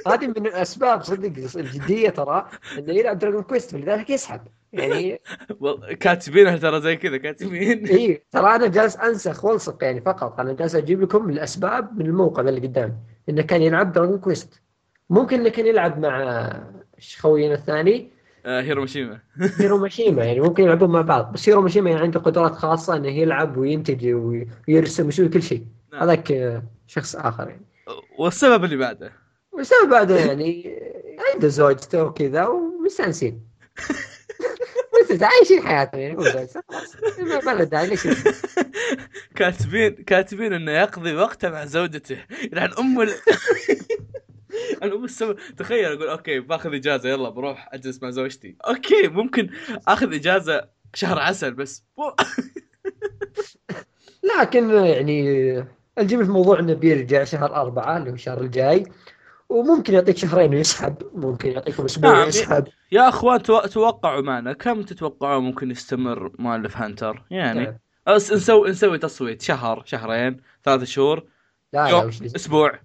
هذه 0.08 0.28
من 0.28 0.48
الأسباب 0.48 1.04
صدق 1.04 1.34
الجدية 1.56 2.10
ترى 2.10 2.50
إنه 2.78 2.94
يلعب 2.94 3.20
Dragon 3.20 3.42
Quest 3.42 3.72
فلذلك 3.72 4.10
يسحب. 4.10 4.42
يعني 4.74 5.22
كاتبينها 6.00 6.58
ترى 6.58 6.82
زي 6.82 6.96
كذا 6.96 7.18
كاتبين. 7.18 7.88
إي 7.88 8.24
ترى 8.32 8.56
أنا 8.56 8.68
جالس 8.68 8.98
انسخ 8.98 9.46
والصق 9.46 9.84
يعني 9.84 10.02
فقط. 10.02 10.40
أنا 10.40 10.54
جالس 10.54 10.76
أجيب 10.76 11.02
لكم 11.02 11.30
الأسباب 11.30 12.00
من 12.00 12.06
الموقع 12.06 12.42
اللي 12.42 12.68
قدامي 12.68 12.94
إنه 13.30 13.42
كان 13.42 13.62
يلعب 13.62 13.92
Dragon 13.92 14.20
Quest 14.20 14.62
ممكن 15.10 15.40
إنه 15.40 15.50
كان 15.50 15.66
يلعب 15.68 16.00
مع 16.00 16.54
خوينا 17.20 17.54
الثاني. 17.54 18.12
آه 18.46 18.62
هيرو 18.62 18.82
ماشيما 18.82 19.20
هيرو 19.60 19.78
ماشيما 19.78 20.24
يعني 20.24 20.40
ممكن 20.40 20.64
يلعبون 20.64 20.90
مع 20.90 21.02
بعض. 21.02 21.34
بس 21.34 21.50
هيرو 21.50 21.62
ماشيما 21.62 21.90
يعني 21.90 22.02
عنده 22.02 22.20
قدرات 22.20 22.52
خاصة 22.52 22.96
إنه 22.96 23.08
يلعب 23.08 23.58
وينتج 23.58 24.14
ويرسم 24.68 25.06
ويسوي 25.06 25.30
كل 25.30 25.42
شيء. 25.42 25.66
نعم. 25.94 26.02
هذاك 26.02 26.32
آه، 26.32 26.64
شخص 26.88 27.16
آخر 27.16 27.50
يعني. 27.50 27.66
والسبب 28.20 28.64
اللي 28.64 28.78
بعده. 28.78 29.25
والسبب 29.56 29.90
بعده 29.90 30.16
يعني 30.20 30.80
عنده 31.34 31.48
زوجته 31.48 32.04
وكذا 32.04 32.46
ومستانسين. 32.48 33.42
بس 35.12 35.24
عايشين 35.24 35.68
حياتهم 35.68 36.02
يعني 36.02 36.16
ما- 37.46 37.54
له 37.54 37.64
داعي 37.64 37.88
ليش؟ 37.88 38.08
كاتبين 39.36 39.96
كاتبين 39.96 40.54
إنه 40.54 40.72
يقضي 40.72 41.16
وقته 41.16 41.50
مع 41.50 41.66
زوجته. 41.66 42.18
يعني 42.52 42.74
ام 42.80 43.02
ال... 43.02 43.10
الأم 44.84 45.04
السبب 45.04 45.38
تخيل 45.58 45.86
أقول 45.86 46.10
okay 46.10 46.40
باخذ 46.40 46.74
إجازة 46.74 47.10
يلا 47.10 47.30
بروح 47.30 47.70
أجلس 47.74 48.04
مع 48.04 48.10
زوجتي. 48.10 48.56
okay 48.68 49.08
ممكن 49.08 49.50
آخذ 49.88 50.14
إجازة 50.14 50.68
شهر 50.94 51.20
عسل 51.20 51.54
بس. 51.54 51.84
لكن 54.40 54.70
يعني 54.70 55.50
الجميل 55.98 56.24
في 56.26 56.30
الموضوع 56.30 56.60
إنه 56.60 56.74
بيرجع 56.74 57.24
شهر 57.24 57.56
أربعة 57.56 57.98
اللي 57.98 58.10
هو 58.10 58.14
الشهر 58.14 58.42
الجاي. 58.42 58.84
وممكن 59.50 59.94
يعطيك 59.94 60.18
شهرين 60.18 60.56
ويسحب 60.56 60.96
ممكن 61.14 61.52
يعطيكم 61.52 61.86
أسبوع 61.86 62.12
نعم. 62.12 62.26
ويسحب. 62.26 62.68
يا 62.92 63.10
اخوان 63.10 63.44
تو- 63.44 63.66
توقعوا 63.66 64.22
معنا. 64.22 64.54
كم 64.54 64.82
تتوقعون 64.82 65.44
ممكن 65.44 65.72
يستمر 65.72 66.32
مؤلف 66.40 66.78
Hunter؟ 66.78 67.24
يعني 67.32 67.64
نعم. 67.64 67.78
أس 68.08 68.34
نسوي 68.34 68.70
نسوي 68.70 68.98
تصويت. 68.98 69.42
شهر 69.42 69.84
شهرين 69.86 70.38
ثلاث 70.64 70.84
شهور 70.84 71.24
لا 71.74 71.92
لا 71.92 72.10
أسبوع. 72.36 72.80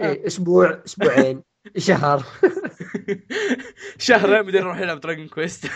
إيه، 0.00 0.26
أسبوع 0.26 0.80
أسبوعين 0.86 1.42
شهر. 1.76 2.24
شهرين 3.98 4.42
بعدين 4.42 4.60
نروح 4.60 4.78
نلعب 4.78 5.00
Dragon 5.00 5.28
Quest 5.28 5.66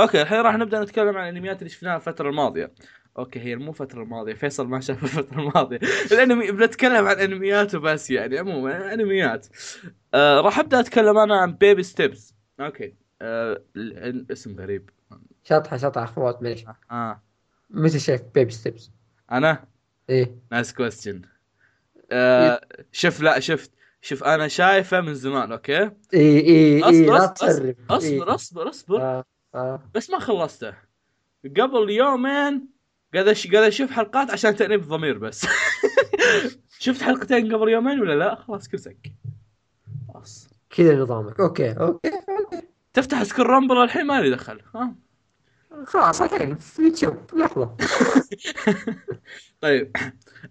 okay 0.00 0.22
الحين 0.22 0.40
راح 0.40 0.54
نبدأ 0.56 0.82
نتكلم 0.82 1.16
عن 1.16 1.28
الانميات 1.28 1.58
اللي 1.58 1.70
شفناها 1.70 1.96
الفترة 1.96 2.28
الماضية. 2.30 2.72
okay 3.18 3.40
هي 3.40 3.56
مو 3.56 3.70
الفترة 3.70 4.02
الماضية 4.02 4.34
فيصل 4.34 4.66
ما 4.68 4.80
شاف 4.80 5.02
الفترة 5.04 5.38
الماضية. 5.40 5.78
الانمي 6.12 6.50
بنتكلم 6.50 7.06
عن 7.06 7.16
انميات 7.16 7.74
وبس 7.74 8.10
يعني 8.10 8.38
عموما 8.38 8.94
انميات. 8.94 9.46
آه 10.14 10.40
راح 10.40 10.58
أبدأ 10.58 10.80
أتكلم 10.80 11.18
أنا 11.18 11.36
عن 11.40 11.52
Baby 11.54 11.82
Steps 11.82 12.34
okay. 12.60 12.94
آه 13.22 13.62
ال- 13.76 14.32
اسم 14.32 14.60
غريب. 14.60 14.90
شطحة 15.44 15.76
شطحة 15.76 16.04
أخوات 16.04 16.42
معليش 16.42 16.64
آه 16.90 17.22
متى 17.70 17.98
شايف 17.98 18.22
Baby 18.34 18.50
Steps 18.50 18.90
أنا؟ 19.32 19.64
إيه. 20.10 20.34
nice 20.52 20.72
question 20.72 21.22
آه 22.12 22.60
شوف 22.92 23.20
لا 23.20 23.40
شفت. 23.40 23.70
شوف 24.00 24.24
أنا 24.24 24.48
شايفه 24.48 25.00
من 25.00 25.14
زمان 25.14 25.52
okay؟ 25.52 25.82
أصبر، 25.84 25.92
إيه 26.14 26.80
لا 27.06 27.24
أصبر، 27.24 27.26
تسرب. 27.34 27.76
أصبر 27.90 28.34
أصبر 28.34 28.68
أصبر. 28.68 29.00
آه. 29.02 29.24
آه. 29.56 29.82
بس 29.94 30.10
ما 30.10 30.18
خلصته. 30.18 30.74
قبل 31.44 31.90
يومين 31.90 32.68
قاعد 33.14 33.28
قاعد 33.28 33.64
أشوف 33.64 33.90
حلقات 33.90 34.30
عشان 34.30 34.56
تأنيب 34.56 34.80
الضمير 34.80 35.18
بس. 35.18 35.46
شفت 36.78 37.02
حلقتين 37.02 37.54
قبل 37.54 37.68
يومين 37.68 38.00
ولا 38.00 38.14
لا؟ 38.14 38.34
خلاص 38.34 38.68
كل 38.68 38.78
سك. 38.78 39.12
خلاص. 40.08 40.48
كذا 40.70 40.96
نظامك. 40.96 41.40
okay 41.40 41.70
okay. 41.72 42.10
تفتح 42.92 43.22
School 43.22 43.46
Rumble 43.46 43.76
الحين 43.76 44.06
ما 44.06 44.20
لي 44.20 44.30
دخل 44.30 44.60
ها؟ 44.74 44.94
خلاص 45.84 46.22
الحين. 46.22 46.56
في 46.56 46.82
يوتيوب. 46.82 47.16
لحظة. 47.34 47.76
طيب. 49.60 49.96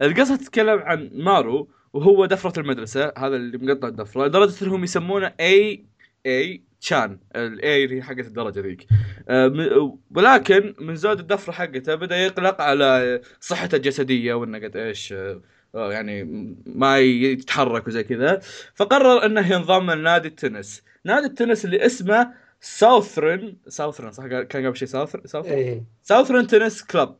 القصة 0.01 0.35
تتكلم 0.35 0.79
عن 0.79 1.09
مارو 1.13 1.69
وهو 1.93 2.25
دفرة 2.25 2.59
المدرسة 2.59 3.13
هذا 3.17 3.35
اللي 3.35 3.57
مقطع 3.57 3.87
الدفرة 3.87 4.25
لدرجة 4.25 4.65
إنهم 4.65 4.83
يسمونه 4.83 5.33
A 5.39 5.85
A-chan 6.25 6.63
ال 6.85 7.19
A 7.35 7.83
اللي 7.83 7.97
هي 7.97 8.01
حقت 8.03 8.19
الدرجة 8.19 8.59
ذيك. 8.59 8.87
آه، 9.29 9.97
ولكن 10.15 10.75
من 10.79 10.95
زود 10.95 11.19
الدفرة 11.19 11.53
حقته 11.53 11.95
بدأ 11.95 12.17
يقلق 12.17 12.61
على 12.61 13.21
صحته 13.39 13.75
الجسدية 13.75 14.33
وإنه 14.33 14.57
قد 14.57 14.77
إيش 14.77 15.13
آه، 15.13 15.41
آه، 15.75 15.93
يعني 15.93 16.23
ما 16.65 16.99
يتحرك 16.99 17.87
وزي 17.87 18.03
كذا. 18.03 18.39
فقرر 18.75 19.25
إنه 19.25 19.53
ينضم 19.53 19.91
لنادي 19.91 20.27
التنس. 20.27 20.83
نادي 21.05 21.25
التنس 21.25 21.65
اللي 21.65 21.85
اسمه 21.85 22.33
Southern 22.61 23.57
Southern 23.67 24.11
صح؟ 24.11 24.27
كان 24.27 24.65
قبل 24.65 24.77
شيء 24.77 24.87
Southern 24.87 25.21
Southern 25.25 25.85
Southern 26.03 26.47
Tennis 26.47 26.83
Club 26.83 27.15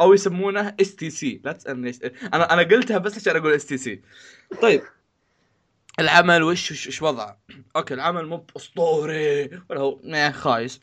أو 0.00 0.14
يسمونه 0.14 0.74
STC 0.80 1.40
لا 1.44 1.52
تسالني 1.52 1.92
أنا 2.34 2.52
أنا 2.52 2.62
قلتها 2.62 2.98
بس 2.98 3.16
عشان 3.16 3.36
أقول 3.36 3.52
STC 3.52 4.00
طيب. 4.62 4.82
العمل 6.00 6.42
وش 6.42 6.70
وش, 6.70 6.86
وش 6.86 7.02
وضعه؟ 7.02 7.40
أوكي 7.76 7.94
العمل 7.94 8.26
مو 8.26 8.46
اسطوري 8.56 9.50
ولا 9.70 9.80
هو 9.80 9.98
خايس. 10.32 10.80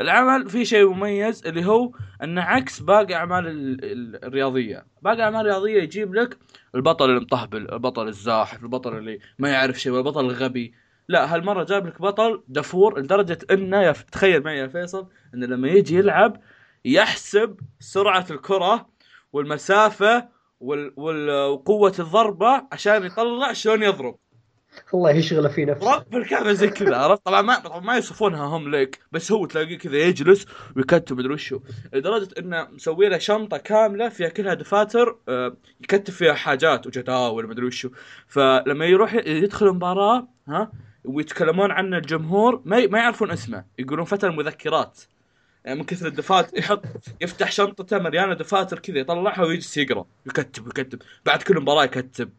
العمل 0.00 0.50
فيه 0.50 0.64
شيء 0.64 0.88
مميز 0.88 1.46
اللي 1.46 1.64
هو 1.66 1.92
إنه 2.22 2.42
عكس 2.42 2.80
باقي 2.80 3.14
أعمال 3.14 3.46
ال- 3.46 3.84
ال- 3.84 4.24
الرياضية. 4.24 4.86
باقي 5.02 5.22
أعمال 5.22 5.40
الرياضيه 5.40 5.82
يجيب 5.82 6.14
لك 6.14 6.38
البطل 6.74 7.10
المطهبل 7.10 7.72
البطل 7.72 8.08
الزاحف 8.08 8.62
البطل 8.62 8.98
اللي 8.98 9.18
ما 9.38 9.48
يعرف 9.50 9.80
شيء 9.80 9.92
والبطل 9.92 10.20
الغبي. 10.24 10.74
لا 11.08 11.34
هالمرة 11.34 11.64
جاب 11.64 11.86
لك 11.86 12.02
بطل 12.02 12.42
دفور 12.48 13.00
لدرجة 13.00 13.38
إنه 13.50 13.82
يا 13.82 13.92
ف- 13.92 14.02
تخيل 14.02 14.42
معي 14.42 14.58
يا 14.58 14.66
فيصل 14.66 15.08
إنه 15.34 15.46
لما 15.46 15.68
يجي 15.68 15.94
يلعب 15.96 16.40
يحسب 16.84 17.60
سرعة 17.80 18.26
الكرة 18.30 18.88
والمسافة 19.32 20.28
وال... 20.60 20.92
وال... 20.96 21.30
وقوة 21.30 21.94
الضربة 21.98 22.66
عشان 22.72 23.04
يطلع 23.04 23.52
شلون 23.52 23.82
يضرب. 23.82 24.18
الله 24.94 25.10
يشغله 25.10 25.48
في 25.48 25.64
نفسه 25.64 25.94
رب 25.94 26.16
الكعبة 26.16 26.52
زي 26.52 26.68
كذا 26.68 26.96
عرفت؟ 26.96 27.22
طبعا 27.24 27.42
ما 27.42 27.58
طبعا 27.58 27.80
ما 27.80 27.94
يوصفونها 27.94 28.44
هم 28.44 28.74
لك 28.74 28.98
بس 29.12 29.32
هو 29.32 29.46
تلاقيه 29.46 29.78
كذا 29.78 29.96
يجلس 29.96 30.46
ويكتب 30.76 31.18
مدري 31.18 31.34
وشو 31.34 31.60
لدرجة 31.92 32.28
إنه 32.38 32.68
مسوي 32.72 33.08
له 33.08 33.18
شنطة 33.18 33.56
كاملة 33.56 34.08
فيها 34.08 34.28
كلها 34.28 34.54
دفاتر 34.54 35.16
آه، 35.28 35.56
يكتب 35.80 36.14
فيها 36.14 36.34
حاجات 36.34 36.86
وجداول 36.86 37.46
مدري 37.48 37.66
وشو 37.66 37.90
فلما 38.26 38.84
يروح 38.84 39.14
يدخل 39.14 39.66
مباراه 39.66 40.28
ها 40.48 40.72
ويتكلمون 41.04 41.70
عنه 41.70 41.96
الجمهور 41.96 42.62
ما 42.64 42.86
ما 42.86 42.98
يعرفون 42.98 43.30
اسمه 43.30 43.64
يقولون 43.78 44.04
فتى 44.04 44.26
المذكرات. 44.26 45.00
يعني 45.64 45.78
من 45.78 45.84
كثر 45.84 46.06
الدفاتر 46.06 46.58
يحط 46.58 46.82
يفتح 47.20 47.52
شنطته 47.52 47.98
مليانة 47.98 48.34
دفاتر 48.34 48.78
كذا 48.78 48.98
يطلعها 48.98 49.44
ويجلس 49.44 49.76
يقرأ 49.76 50.04
يكتب 50.26 50.66
يكتب. 50.66 51.02
بعد 51.26 51.42
كل 51.42 51.60
مباراة 51.60 51.84
يكتب. 51.84 52.30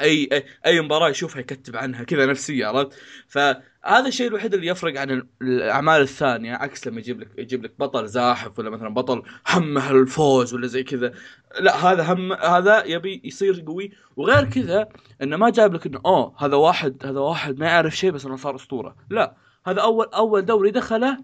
أي 0.00 0.28
أي, 0.32 0.44
أي 0.66 0.80
مباراة 0.80 1.08
يشوفها 1.08 1.40
يكتب 1.40 1.76
عنها 1.76 2.04
كذا 2.04 2.26
نفسية 2.26 2.66
عرفت؟ 2.66 2.98
فهذا 3.28 4.06
الشيء 4.08 4.28
الوحيد 4.28 4.54
اللي 4.54 4.66
يفرق 4.66 5.00
عن 5.00 5.10
ال- 5.10 5.26
الأعمال 5.42 6.00
الثانية 6.00 6.54
عكس 6.54 6.86
لما 6.86 6.98
يجيب 6.98 7.20
لك 7.20 7.28
يجيب 7.38 7.64
لك 7.64 7.74
بطل 7.78 8.08
زاحف 8.08 8.58
ولا 8.58 8.70
مثلا 8.70 8.88
بطل 8.94 9.22
همه 9.48 9.90
الفوز 9.90 10.54
ولا 10.54 10.66
زي 10.66 10.82
كذا. 10.82 11.12
لا 11.60 11.76
هذا 11.76 12.12
هم 12.12 12.32
هذا 12.32 12.84
يبي 12.84 13.20
يصير 13.24 13.64
قوي. 13.66 13.92
وغير 14.16 14.44
كذا 14.44 14.88
إنه 15.22 15.36
ما 15.36 15.50
جاب 15.50 15.74
لك 15.74 15.86
إنه 15.86 16.00
أوه 16.06 16.34
هذا 16.38 16.56
واحد 16.56 17.06
هذا 17.06 17.20
واحد 17.20 17.58
ما 17.58 17.66
يعرف 17.66 17.96
شيء 17.96 18.10
بس 18.10 18.26
إنه 18.26 18.36
صار 18.36 18.54
أسطورة. 18.56 18.96
لا 19.10 19.36
هذا 19.66 19.80
أول 19.80 20.06
أول 20.06 20.44
دوري 20.44 20.70
دخله 20.70 21.18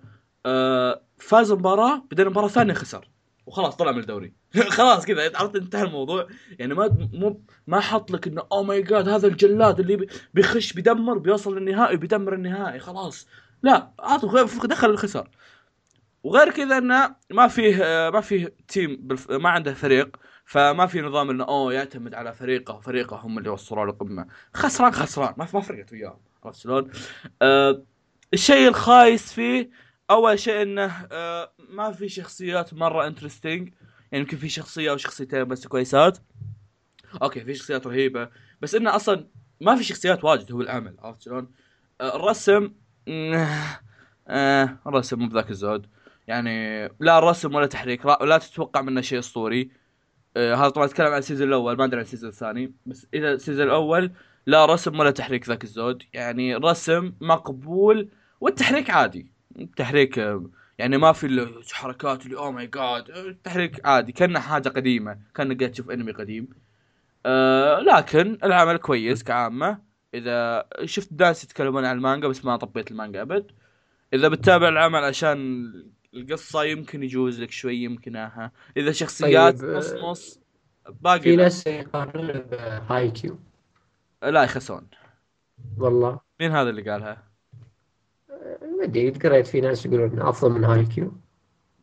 آه 0.47 1.03
فاز 1.19 1.53
مباراه 1.53 2.05
بعدين 2.11 2.27
مباراه 2.27 2.49
ثانية 2.49 2.75
خسر. 2.75 3.09
وخلاص 3.51 3.77
طلع 3.77 3.93
من 3.93 3.99
الدوري. 3.99 4.33
خلاص 4.79 5.07
كذا 5.07 5.37
عرفت 5.39 5.57
انتهى 5.57 5.83
الموضوع. 5.83 6.27
يعني 6.59 6.75
ما 6.75 7.09
مو 7.13 7.41
ما 7.67 7.81
حط 7.81 8.11
لك 8.11 8.27
إنه 8.27 8.43
oh 8.53 8.63
my 8.63 8.83
God 8.83 9.09
هذا 9.09 9.27
الجلاد 9.27 9.81
اللي 9.81 9.97
بي- 9.97 10.09
بيخش 10.35 10.73
بيدمر 10.73 11.19
بيوصل 11.19 11.59
للنهائي 11.59 11.97
بيدمر 11.97 12.35
النهائي 12.35 12.79
خلاص. 12.79 13.29
لا 13.63 13.91
عطوا 14.01 14.43
دخل 14.67 14.91
الخسر 14.91 15.29
وغير 16.23 16.51
كذا 16.51 16.79
إنه 16.79 17.15
ما 17.31 17.49
فيه 17.49 17.77
آه، 17.85 18.11
ما 18.11 18.21
فيه 18.21 18.55
team. 18.69 19.09
ما 19.31 19.49
عنده 19.49 19.75
فريق 19.75 20.17
فما 20.45 20.87
في 20.87 21.01
نظام 21.01 21.31
إنه 21.31 21.45
اوه 21.45 21.73
يعتمد 21.73 22.15
على 22.15 22.33
فريقه 22.35 22.75
وفريقه 22.75 23.17
هم 23.17 23.39
اللي 23.39 23.49
وصلوا 23.51 23.85
للقمه 23.85 24.27
خسران 24.55 24.93
خسران. 24.93 25.35
ما 25.37 25.49
ما 25.55 25.61
فرقت 25.61 25.93
وياهم 25.93 26.19
عرفت 26.45 26.59
شلون؟ 26.61 26.91
آه 27.43 27.83
الشيء 28.35 28.69
الخايس 28.69 29.33
فيه 29.33 29.71
أول 30.11 30.39
شيء 30.39 30.63
إنه 30.63 31.07
آه 31.13 31.53
ما 31.69 31.93
في 31.93 32.09
شخصيات 32.09 32.75
مرة 32.75 33.07
interesting 33.07 33.73
يعني 34.13 34.25
يمكن 34.25 34.37
في 34.37 34.49
شخصية 34.49 34.91
أو 34.91 34.97
شخصيتين 34.97 35.45
بس 35.45 35.67
كويسات. 35.67 36.19
okay 37.23 37.45
في 37.45 37.55
شخصيات 37.55 37.87
رهيبة. 37.87 38.31
بس 38.61 38.75
إنه 38.75 38.97
أصلا 38.97 39.27
ما 39.61 39.77
في 39.77 39.85
شخصيات 39.85 40.25
واجد 40.25 40.53
هو 40.53 40.61
العمل 40.61 40.97
عرفت 40.99 41.23
شلون؟ 41.23 41.51
آه 42.01 42.17
الرسم 42.17 42.73
آه 44.29 44.79
الرسم 44.87 45.19
مو 45.19 45.29
بذاك 45.29 45.51
الزود. 45.51 45.87
يعني 46.27 46.89
لا 47.01 47.21
رسم 47.31 47.55
ولا 47.55 47.67
تحريك 47.67 48.07
لا, 48.07 48.39
تتوقع 48.39 48.83
منه 48.83 49.01
شيء 49.01 49.19
أسطوري. 49.19 49.71
هذا 50.37 50.69
طبعا 50.69 50.87
أتكلم 50.87 51.07
عن 51.07 51.19
ال 51.19 51.23
season 51.23 51.49
الأول 51.49 51.77
ما 51.77 51.85
أدري 51.85 51.97
عن 51.97 52.03
ال 52.03 52.07
season 52.07 52.31
الثاني. 52.31 52.73
بس 52.87 53.07
إذا 53.15 53.33
ال 53.33 53.38
season 53.38 53.67
الأول 53.67 54.13
لا 54.47 54.67
رسم 54.67 54.99
ولا 55.01 55.11
تحريك 55.11 55.49
ذاك 55.49 55.65
الزود. 55.65 56.03
يعني 56.13 56.55
رسم 56.55 57.13
مقبول 57.21 58.09
والتحريك 58.41 58.91
عادي. 58.91 59.33
التحريك 59.59 60.19
آه، 60.19 60.51
يعني 60.79 60.99
ما 60.99 61.13
في 61.13 61.63
حركات 61.73 62.27
اللي 62.27 62.37
oh 62.37 62.51
my 62.51 62.67
God 62.67 63.11
التحريك 63.11 63.87
عادي 63.87 64.13
كأنه 64.13 64.41
حاجة 64.41 64.69
قديمة 64.69 65.19
كانك 65.35 65.59
قاعد 65.61 65.73
تشوف 65.73 65.91
انمي 65.91 66.13
قديم. 66.13 66.49
آه 67.27 67.81
لكن 67.81 68.39
العمل 68.45 68.77
كويس 68.77 69.23
كعامة. 69.23 69.79
إذا 70.15 70.65
شفت 70.85 71.13
ناس 71.21 71.45
يتكلمون 71.45 71.85
عن 71.85 71.97
المانجا 71.97 72.29
بس 72.29 72.45
ما 72.45 72.57
طبيت 72.57 72.91
المانجا 72.91 73.23
أبد. 73.23 73.53
إذا 74.15 74.29
بتتابع 74.29 74.69
العمل 74.69 75.05
عشان 75.05 75.63
القصة 76.15 76.65
يمكن 76.65 77.03
يجوز 77.03 77.41
لك 77.41 77.51
شوي 77.51 77.77
يمكن 77.77 78.17
أها 78.17 78.53
إذا 78.77 78.93
شخصيات 78.93 79.61
طيب، 79.61 79.71
نص 79.71 79.91
آه، 79.91 80.11
نص 80.11 80.41
باقي 81.01 81.21
في 81.21 81.37
لا. 81.37 81.43
ناس 81.43 81.67
يقارنون 81.67 82.33
بهاي 82.33 83.11
كيو 83.11 83.39
لا 84.23 84.43
يخسون 84.43 84.87
والله. 85.79 86.21
مين 86.41 86.51
هذا 86.51 86.71
اللي 86.71 86.91
قالها؟ 86.91 87.30
ما 88.79 88.85
أدري 88.85 89.11
قريت 89.11 89.47
في 89.47 89.61
ناس 89.61 89.87
يقولون 89.87 90.21
أفضل 90.21 90.51
من 90.53 90.65
هاي 90.65 90.87
كيو 90.87 91.13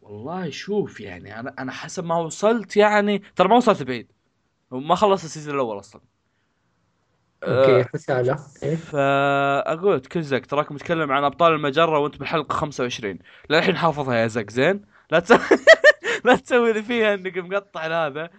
والله 0.02 0.50
شوف 0.50 1.02
يعني 1.02 1.40
أنا 1.40 1.54
أنا 1.60 1.72
حسب 1.72 2.04
ما 2.04 2.18
وصلت 2.18 2.78
يعني 2.78 3.22
ترى 3.36 3.48
ما 3.48 3.56
وصلت 3.56 3.84
بعيد. 3.84 4.12
ما 4.72 4.96
خلص 4.96 5.24
ال 5.24 5.28
season 5.28 5.56
الأول 5.56 5.80
أصلا. 5.80 6.02
okay 7.44 7.80
آه، 7.82 7.86
رسالة 7.96 8.40
إيه. 8.64 8.76
فأقول 8.76 9.96
لك 9.96 10.18
زك 10.18 10.46
تراك 10.46 10.72
متكلم 10.72 11.12
عن 11.12 11.24
أبطال 11.24 11.54
المجرة 11.54 12.00
وأنت 12.00 12.18
بالحلقة 12.18 12.54
25 12.54 13.20
للحين 13.50 13.78
حافظها 13.78 14.16
يا 14.16 14.28
زك 14.28 14.50
زين؟ 14.50 14.86
لا 15.12 15.20
تسوي 15.20 15.40
لا 16.26 16.36
تسوي 16.36 16.74
لي 16.74 16.84
فيها 16.84 17.14
إنك 17.14 17.38
مقطع 17.38 18.08
هذا. 18.08 18.30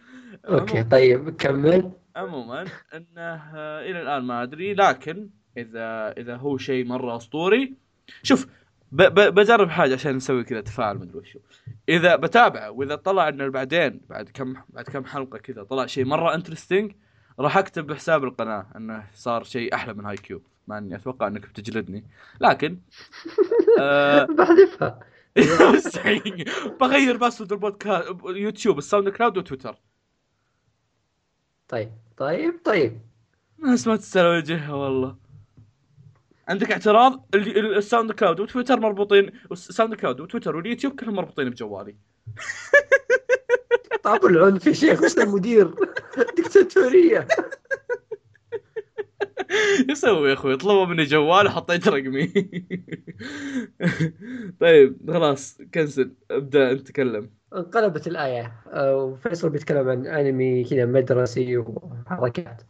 okay 0.48 0.82
طيب 0.82 1.30
كمل. 1.36 1.92
عموما 2.16 2.62
إنه 2.94 3.34
آه، 3.56 3.80
إلى 3.80 4.02
الآن 4.02 4.22
ما 4.22 4.42
أدري 4.42 4.74
لكن 4.74 5.30
إذا 5.56 6.12
إذا 6.12 6.36
هو 6.36 6.56
شيء 6.58 6.84
مرة 6.84 7.16
أسطوري 7.16 7.74
شوف 8.22 8.46
ب 8.92 9.02
ب 9.02 9.34
بجرب 9.34 9.68
حاجة 9.70 9.94
عشان 9.94 10.16
نسوي 10.16 10.44
كذا 10.44 10.60
تفاعل 10.60 10.98
مدري 10.98 11.18
وشو. 11.18 11.38
إذا 11.88 12.16
بتابعه 12.16 12.70
وإذا 12.70 12.94
طلع 12.96 13.28
إنه 13.28 13.48
بعدين 13.48 14.00
بعد 14.10 14.28
كم 14.34 14.54
بعد 14.68 14.84
كم 14.84 15.04
حلقة 15.04 15.38
كذا 15.38 15.62
طلع 15.62 15.86
شيء 15.86 16.04
مرة 16.04 16.34
interesting 16.34 16.92
راح 17.40 17.56
أكتب 17.58 17.86
بحساب 17.86 18.24
القناة 18.24 18.66
إنه 18.76 19.06
صار 19.14 19.44
شيء 19.44 19.74
أحلى 19.74 19.94
من 19.94 20.04
هاي 20.04 20.16
كيو 20.16 20.42
مع 20.68 20.78
إني 20.78 20.96
أتوقع 20.96 21.26
إنك 21.26 21.48
بتجلدني. 21.48 22.04
لكن 22.40 22.78
آه 23.80 24.24
بحذفها 24.38 25.00
مستحيل. 25.74 26.44
بغير 26.80 27.16
password 27.16 27.52
البودكاست 27.52 28.08
يوتيوب 28.26 28.78
الساوند 28.78 29.08
كلاود 29.08 29.38
وتويتر. 29.38 29.76
طيب 31.68 31.92
طيب 32.16 32.60
طيب. 32.64 33.00
ناس 33.58 33.86
ما 33.88 33.96
تستاهل 33.96 34.26
وجهها 34.26 34.72
والله. 34.74 35.16
عندك 36.48 36.72
اعتراض؟ 36.72 37.28
ال- 37.34 37.58
ال- 37.58 37.76
الساوند 37.76 38.12
كلاود 38.12 38.40
وتويتر 38.40 38.80
مربوطين 38.80 39.30
الساوند 39.52 39.94
كلاود 39.94 40.20
وتويتر 40.20 40.56
واليوتيوب 40.56 41.00
كلهم 41.00 41.14
مربوطين 41.14 41.50
بجوالي. 41.50 41.96
طاب 44.04 44.26
العنف 44.26 44.66
يا 44.66 44.72
شيخ 44.72 45.02
وش 45.02 45.18
المدير؟ 45.18 45.74
دكتاتورية. 46.38 47.28
يسوي 49.90 50.28
يا 50.28 50.34
أخوي 50.34 50.56
طلبوا 50.56 50.86
مني 50.86 51.04
جوال 51.04 51.46
وحطيت 51.46 51.88
رقمي. 51.88 52.32
طيب 54.60 55.10
خلاص 55.10 55.58
cancel 55.74 56.14
ابدأ 56.30 56.70
انت 56.72 56.80
تكلم 56.88 57.30
انقلبت 57.54 58.06
الآية 58.06 58.52
آه، 58.72 58.96
وفيصل 58.96 59.50
بيتكلم 59.50 59.88
عن 59.88 60.06
أنمي 60.06 60.64
كذا 60.64 60.84
مدرسي 60.86 61.56
وحركات. 61.56 62.62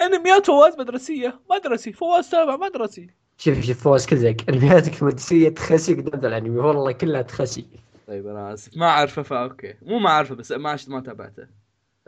أنميات 0.00 0.46
فواز 0.46 0.78
مدرسية 0.78 1.40
مدرسي 1.50 1.92
فواز 1.92 2.30
تابع 2.30 2.56
مدرسي. 2.56 3.10
شوف 3.38 3.60
شوف 3.60 3.82
فواز 3.82 4.06
كذلك 4.06 4.48
أنمياتك 4.50 5.02
مدرسية 5.02 5.48
تخسي 5.48 5.94
قدام 5.94 6.20
ذا 6.20 6.28
الأنمي 6.28 6.58
والله 6.58 6.92
كلها 6.92 7.22
تخسي. 7.22 7.66
طيب 8.06 8.26
أنا 8.26 8.52
آسف. 8.54 8.76
ما 8.76 8.86
أعرفه 8.86 9.22
فا 9.22 9.42
okay. 9.42 9.74
مو 9.82 9.98
ما 9.98 10.10
أعرفه 10.10 10.34
بس 10.34 10.52
ما 10.52 10.78
ما 10.88 11.00
تابعته. 11.00 11.46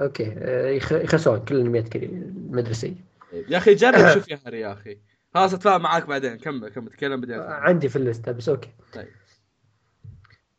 okay 0.01 0.35
آه، 0.39 0.69
يخ- 0.71 0.93
يخسون 0.93 1.39
كل 1.39 1.55
الأنميات 1.55 1.89
كذا 1.89 2.09
مدرسية 2.51 2.95
طيب. 3.33 3.51
يا 3.51 3.59
أخي 3.59 3.75
جرب 3.75 4.15
شوف 4.15 4.29
يا 4.29 4.39
هري 4.47 4.61
يا 4.61 4.73
أخي. 4.73 4.99
خلاص 5.35 5.55
أتفاهم 5.55 5.83
معاك 5.83 6.07
بعدين. 6.07 6.37
كمل 6.37 6.69
كمل 6.69 6.89
تكلم 6.89 7.21
بعدين. 7.21 7.39
آه، 7.39 7.49
عندي 7.53 7.89
في 7.89 7.97
ال 7.97 8.03
list 8.03 8.27
ة 8.27 8.33
بس 8.33 8.49
okay. 8.49 8.71
طيب. 8.93 9.09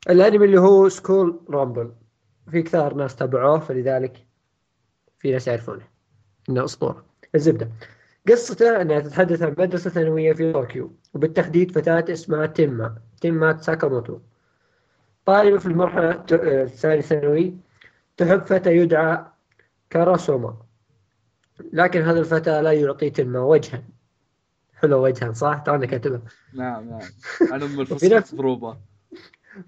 الأنمي 0.09 0.45
اللي 0.45 0.59
هو 0.59 0.89
School 0.89 1.39
Rumble 1.49 1.91
في 2.51 2.61
كثار 2.61 2.93
ناس 2.93 3.15
تابعوه 3.15 3.59
فلذلك 3.59 4.25
في 5.19 5.31
ناس 5.31 5.47
يعرفونه. 5.47 5.94
إنه 6.49 6.65
أسطورة. 6.65 7.05
الزبدة. 7.35 7.69
قصته 8.27 8.81
أنها 8.81 8.99
تتحدث 8.99 9.41
عن 9.41 9.55
مدرسة 9.57 9.89
ثانوية 9.89 10.33
في 10.33 10.53
طوكيو 10.53 10.91
وبالتحديد 11.13 11.71
فتاة 11.71 12.13
اسمها 12.13 12.45
تيما 12.45 12.95
تيما 13.21 13.57
ساكاموتو 13.61 14.19
طالبة 15.25 15.59
في 15.59 15.65
آه، 16.33 16.63
الثانية 16.63 17.01
ثانوي 17.01 17.53
تحب 18.17 18.45
فتى 18.45 18.77
يدعى 18.77 19.25
كاراسوما 19.89 20.57
لكن 21.73 22.01
هذا 22.01 22.19
الفتى 22.19 22.61
لا 22.61 22.71
يعطي 22.71 23.09
تيما 23.09 23.39
وجها. 23.39 23.83
حلو 24.75 25.03
وجها 25.05 25.31
صح؟ 25.31 25.57
ترى 25.65 25.77
كاتبها. 25.87 26.21
نعم 26.53 26.89
نعم. 26.89 27.01
أنا 27.51 27.65
أم 27.65 27.79
الفصل 27.79 28.15
نفس- 28.15 28.35
ضروبه 28.35 28.77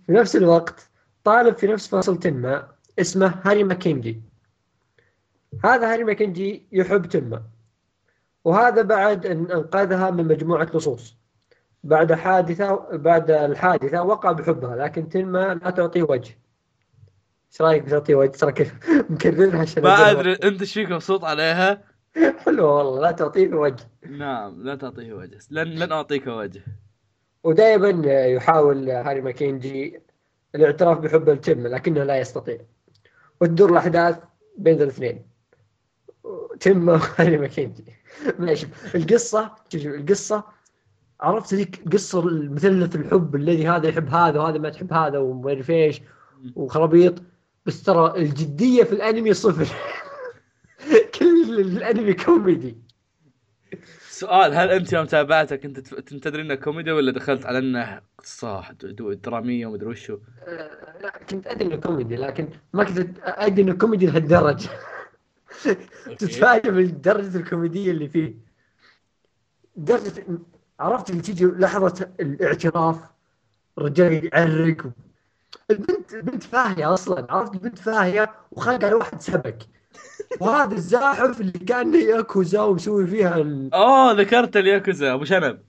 في 0.05 0.11
نفس 0.11 0.35
الوقت 0.35 0.89
طالب 1.23 1.55
في 1.57 1.67
نفس 1.67 1.87
فصل 1.87 2.19
ما 2.19 2.67
اسمه 2.99 3.41
هاري 3.45 3.63
ماكينجي. 3.63 4.21
هذا 5.65 5.93
هاري 5.93 6.03
ماكينجي 6.03 6.67
يحب 6.71 7.05
تما 7.05 7.43
وهذا 8.43 8.81
بعد 8.81 9.25
أن 9.25 9.51
أنقذها 9.51 10.09
من 10.09 10.27
مجموعة 10.27 10.67
لصوص. 10.73 11.17
بعد 11.83 12.13
حادثة 12.13 12.87
بعد 12.97 13.31
الحادثة 13.31 14.03
وقع 14.03 14.31
بحبها 14.31 14.75
لكن 14.75 15.09
تما 15.09 15.53
لا 15.63 15.69
تعطيه 15.69 16.03
وجه. 16.03 16.37
إيش 17.51 17.61
رأيك 17.61 17.83
بتعطيه 17.83 18.15
وجه؟ 18.15 18.29
ترى 18.31 18.53
مكررها 19.09 19.61
عشان 19.61 19.83
ما 19.83 20.11
أدري 20.11 20.33
أنت 20.33 20.61
إيش 20.61 20.73
فيك 20.73 20.91
مبسوط 20.91 21.23
عليها. 21.23 21.83
حلوة 22.45 22.77
والله 22.77 23.01
لا 23.01 23.11
تعطيه 23.11 23.53
وجه. 23.53 23.83
نعم 24.09 24.63
لا 24.63 24.75
تعطيه 24.75 25.13
وجه. 25.13 25.39
لن 25.51 25.67
لن 25.67 25.91
أعطيك 25.91 26.27
وجه. 26.27 26.61
ودائما 27.43 28.11
يحاول 28.25 28.89
هاري 28.89 29.21
ماكينجي 29.21 30.01
الاعتراف 30.55 30.97
بحب 30.99 31.29
التم 31.29 31.67
لكنه 31.67 32.03
لا 32.03 32.19
يستطيع. 32.19 32.57
وتدور 33.41 33.71
الأحداث 33.71 34.19
بين 34.57 34.81
الاثنين. 34.81 35.36
تم 36.59 36.89
وهاري 36.89 37.37
ماكينجي. 37.43 37.83
ماشي. 38.39 38.67
القصة 38.95 39.55
شوف 39.73 39.85
القصة. 39.85 40.43
عرفت 41.21 41.53
ذيك 41.53 41.83
قصة 41.93 42.21
مثلث 42.25 42.95
الحب 42.95 43.35
الذي 43.35 43.67
هذا 43.67 43.87
يحب 43.89 44.09
هذا 44.09 44.39
وهذا 44.39 44.57
ما 44.57 44.69
تحب 44.69 44.93
هذا 44.93 45.17
وما 45.17 45.49
اعرف 45.49 45.69
إيش 45.69 46.01
وخرابيط. 46.55 47.23
بس 47.65 47.83
ترى 47.83 48.13
الجدية 48.17 48.83
في 48.83 48.93
الأنمي 48.93 49.33
صفر. 49.33 49.67
كل 51.19 51.59
الأنمي 51.59 52.13
كوميدي. 52.13 52.77
سؤال 54.09 54.53
هل 54.53 54.69
أنت 54.71 54.93
يوم 54.93 55.05
تف- 55.79 55.93
كنت 55.93 56.23
تدري 56.23 56.41
انه 56.41 56.55
كوميدي 56.55 56.91
ولا 56.91 57.11
دخلت 57.11 57.45
على 57.45 57.57
انه 57.57 58.01
قصه 58.17 58.71
درامية 59.23 59.65
ومدري 59.67 59.89
وشو؟ 59.89 60.17
آه، 60.47 61.01
لا 61.01 61.09
كنت 61.29 61.47
أدري 61.47 61.65
انه 61.65 61.75
كوميدي 61.75 62.15
لكن 62.15 62.47
ما 62.73 62.83
كنت 62.83 63.17
أدري 63.23 63.61
انه 63.61 63.73
كوميدي 63.73 64.05
لهالدرجة. 64.05 64.69
تتفاجئ 66.05 66.71
من 66.71 67.01
درجه 67.01 67.37
الكوميدية 67.37 67.91
اللي 67.91 68.09
فيه. 68.09 68.35
درجه 69.75 70.25
عرفت 70.79 71.09
اللي 71.09 71.21
تيجي 71.21 71.45
لحظة 71.45 72.09
الاعتراف 72.19 72.97
الرجال 73.77 74.29
يعرق. 74.33 74.91
البنت 75.71 76.13
البنت 76.13 76.43
فاهية 76.43 76.93
أصلا. 76.93 77.27
عرفت؟ 77.29 77.53
البنت 77.53 77.79
فاهية 77.79 78.31
وخلق 78.51 78.85
على 78.85 78.93
واحد 78.93 79.21
سبك. 79.21 79.57
وهذا 80.39 80.75
الزاحف 80.75 81.41
اللي 81.41 81.51
كان 81.51 81.95
ياكوزا 81.95 82.61
ومسوي 82.61 83.07
فيها 83.07 83.37
ال... 83.37 83.73
اوه 83.73 84.11
ذكرت 84.11 84.57
الياكوزا 84.57 85.13
أبو 85.13 85.23
شنب. 85.23 85.59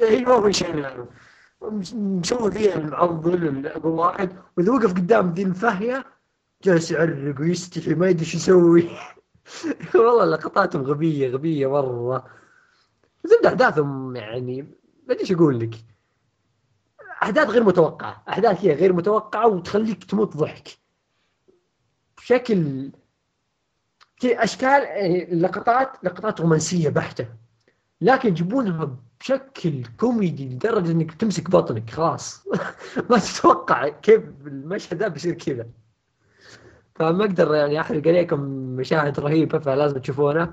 أيوه 0.00 0.52
أنا 0.64 1.06
مش- 1.62 1.94
مسوي 1.94 2.50
فيها 2.50 2.74
المعضل 2.74 3.66
ابو 3.66 3.88
واحد. 3.88 4.32
وإذا 4.56 4.72
وقف 4.72 4.92
قدام 4.92 5.32
ذي 5.32 5.42
الفهيه 5.42 6.04
جالس 6.64 6.90
يعرق 6.90 7.40
ويستحي 7.40 7.94
ما 7.94 8.08
يدري 8.08 8.24
شو 8.24 8.36
يسوي. 8.36 8.90
والله 9.94 10.24
لقطاتهم 10.24 10.82
غبية 10.82 11.28
غبية 11.28 11.66
مرة. 11.70 12.26
زبدة 13.24 13.48
أحداثهم 13.48 14.16
يعني 14.16 14.62
ما 15.08 15.14
أدري 15.14 15.34
أقول 15.34 15.60
لك. 15.60 15.74
أحداث 17.22 17.48
غير 17.48 17.64
متوقعة 17.64 18.22
أحداث 18.28 18.64
هي 18.64 18.72
غير 18.74 18.92
متوقعة 18.92 19.46
وتخليك 19.48 20.04
تموت 20.04 20.36
ضحك. 20.36 20.68
بشكل 22.18 22.90
في 24.20 24.44
أشكال 24.44 24.82
يعني 24.82 25.24
لقطات 25.40 26.04
لقطات 26.04 26.40
رومانسية 26.40 26.88
بحتة. 26.88 27.26
لكن 28.00 28.28
يجيبونها 28.28 28.96
بشكل 29.20 29.84
كوميدي 30.00 30.48
لدرجة 30.48 30.92
إنك 30.92 31.14
تمسك 31.14 31.50
بطنك 31.50 31.90
خلاص. 31.90 32.46
ما 33.10 33.18
تتوقع 33.18 33.88
كيف 33.88 34.22
المشهد 34.46 34.98
ده 34.98 35.08
بيصير 35.08 35.34
كذا. 35.34 35.66
فما 36.98 37.24
أقدر 37.24 37.54
يعني 37.54 37.80
أحرق 37.80 38.08
عليكم 38.08 38.40
مشاهد 38.76 39.20
رهيبة 39.20 39.58
فلازم 39.58 39.98
تشوفونها 39.98 40.52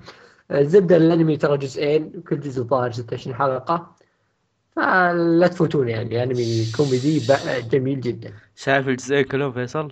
الزبدة 0.52 0.98
الأنمي 0.98 1.38
ترى 1.38 1.58
جزئين 1.58 2.22
كل 2.22 2.40
جزء 2.40 2.64
ظاهر 2.64 2.92
26 2.92 3.36
حلقة. 3.36 3.96
فلا 4.76 5.48
تفوتون 5.48 5.90
يعني 5.90 6.24
انمي 6.24 6.66
كوميدي 6.78 7.22
جميل 7.72 8.02
جدا. 8.02 8.34
شايف 8.56 8.88
الجزئين 8.88 9.24
كلهم 9.24 9.52
فيصل؟ 9.52 9.92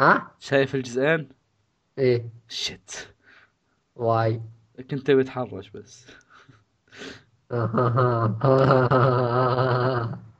ها؟ 0.00 0.30
شايف 0.38 0.74
الجزئين؟ 0.74 1.28
إيه. 1.98 2.28
shit 2.48 3.14
why. 3.96 4.40
كنت 4.90 4.94
تبي 4.94 5.24
تحرش 5.24 5.70
بس. 5.70 6.06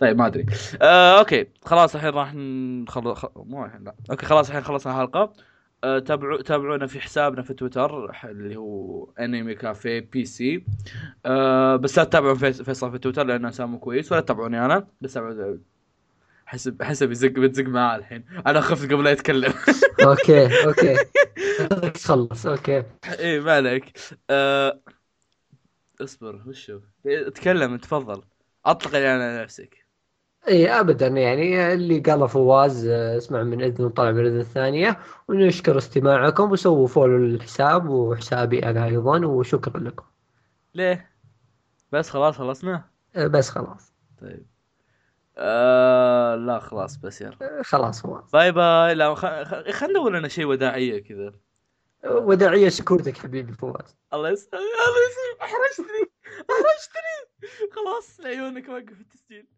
طيب 0.00 0.18
ما 0.18 0.26
أدري. 0.26 0.46
آه، 0.82 1.18
okay. 1.18 1.46
خلاص 1.64 1.94
الحين 1.94 2.10
راح 2.10 2.34
نخلص 2.34 3.18
خ... 3.18 3.26
مو 3.36 3.64
الحين 3.64 3.84
لا. 3.84 3.94
okay 4.10 4.26
خلاص 4.26 4.48
الحين 4.48 4.62
خلصنا 4.64 4.92
الحلقة. 4.92 5.32
آه، 5.84 5.98
تابعوا 5.98 6.42
تابعونا 6.42 6.86
في 6.86 7.00
حسابنا 7.00 7.42
في 7.42 7.54
تويتر 7.54 8.10
اللي 8.24 8.56
هو 8.56 9.04
Anime 9.20 9.54
Cafe 9.54 10.00
PC 10.12 10.64
آه، 11.26 11.76
بس 11.76 11.98
لا 11.98 12.04
تتابعون 12.04 12.34
فيص- 12.38 12.62
فيصل 12.62 12.90
في 12.92 12.98
تويتر 12.98 13.24
لأنه 13.26 13.50
سامو 13.50 13.78
كويس 13.78 14.12
ولا 14.12 14.20
تتابعوني 14.20 14.64
أنا. 14.64 14.86
بس 15.00 15.12
تابعوا 15.14 15.56
حسب 16.46 16.82
حسب 16.82 17.10
يزق 17.10 17.28
بتزق 17.30 17.64
معاه 17.64 17.96
الحين. 17.96 18.24
أنا 18.46 18.60
خفت 18.60 18.92
قبل 18.92 19.04
لا 19.04 19.10
يتكلم. 19.10 19.52
أوكي 20.06 20.64
أوكي. 20.66 20.96
تخلص 21.94 22.46
okay. 22.46 22.82
إيه 23.18 23.40
ما 23.40 23.52
عليك. 23.52 23.98
آه... 24.30 24.80
اصبر 26.00 26.42
وشو 26.46 26.80
تكلم 27.34 27.76
تفضل. 27.76 28.22
أطلق 28.66 28.94
يعني 28.98 29.22
على 29.22 29.42
نفسك. 29.42 29.85
اي 30.48 30.80
ابدا. 30.80 31.06
يعني 31.06 31.72
اللي 31.72 31.98
قاله 31.98 32.26
فواز 32.26 32.86
آه، 32.86 33.16
اسمع 33.16 33.42
من 33.42 33.62
إذن 33.62 33.84
وطلع 33.84 34.10
من 34.10 34.20
الإذن 34.20 34.40
الثانية 34.40 34.98
ونشكر 35.28 35.78
استماعكم 35.78 36.52
وسووا 36.52 36.86
follow 36.86 37.18
للحساب 37.18 37.88
وحسابي 37.88 38.64
أنا 38.64 38.84
أيضا 38.84 39.26
وشكرا 39.26 39.80
لكم. 39.80 40.04
ليه؟ 40.74 41.10
بس 41.92 42.10
خلاص 42.10 42.38
خلصنا؟ 42.38 42.84
آه، 43.16 43.26
بس 43.26 43.50
خلاص. 43.50 43.92
طيب. 44.20 44.46
آه... 45.38 46.34
لا 46.34 46.58
خلاص 46.58 46.96
بس 46.96 47.20
يلا. 47.20 47.36
آه، 47.42 47.62
خلاص 47.62 48.02
فواز. 48.02 48.30
bye 48.30 48.52
bye. 48.52 48.94
لا 48.94 49.14
خ... 49.14 49.26
خ... 49.26 49.70
خلنا 49.70 49.92
نقول 49.92 50.14
لنا 50.14 50.28
شيء 50.28 50.44
وداعية 50.44 51.02
كذا. 51.02 51.32
وداعية 52.04 52.68
سكوتك 52.68 53.18
حبيبي 53.18 53.52
فواز. 53.52 53.96
الله 54.12 54.30
يسلمك 54.30 54.54
الله 54.54 55.02
يسلمك. 55.10 55.42
أحرجتني. 55.42 56.10
أحرجتني. 56.50 57.70
خلاص 57.72 58.20
عيونك 58.20 58.68
وقف 58.68 59.00
التسجيل. 59.00 59.55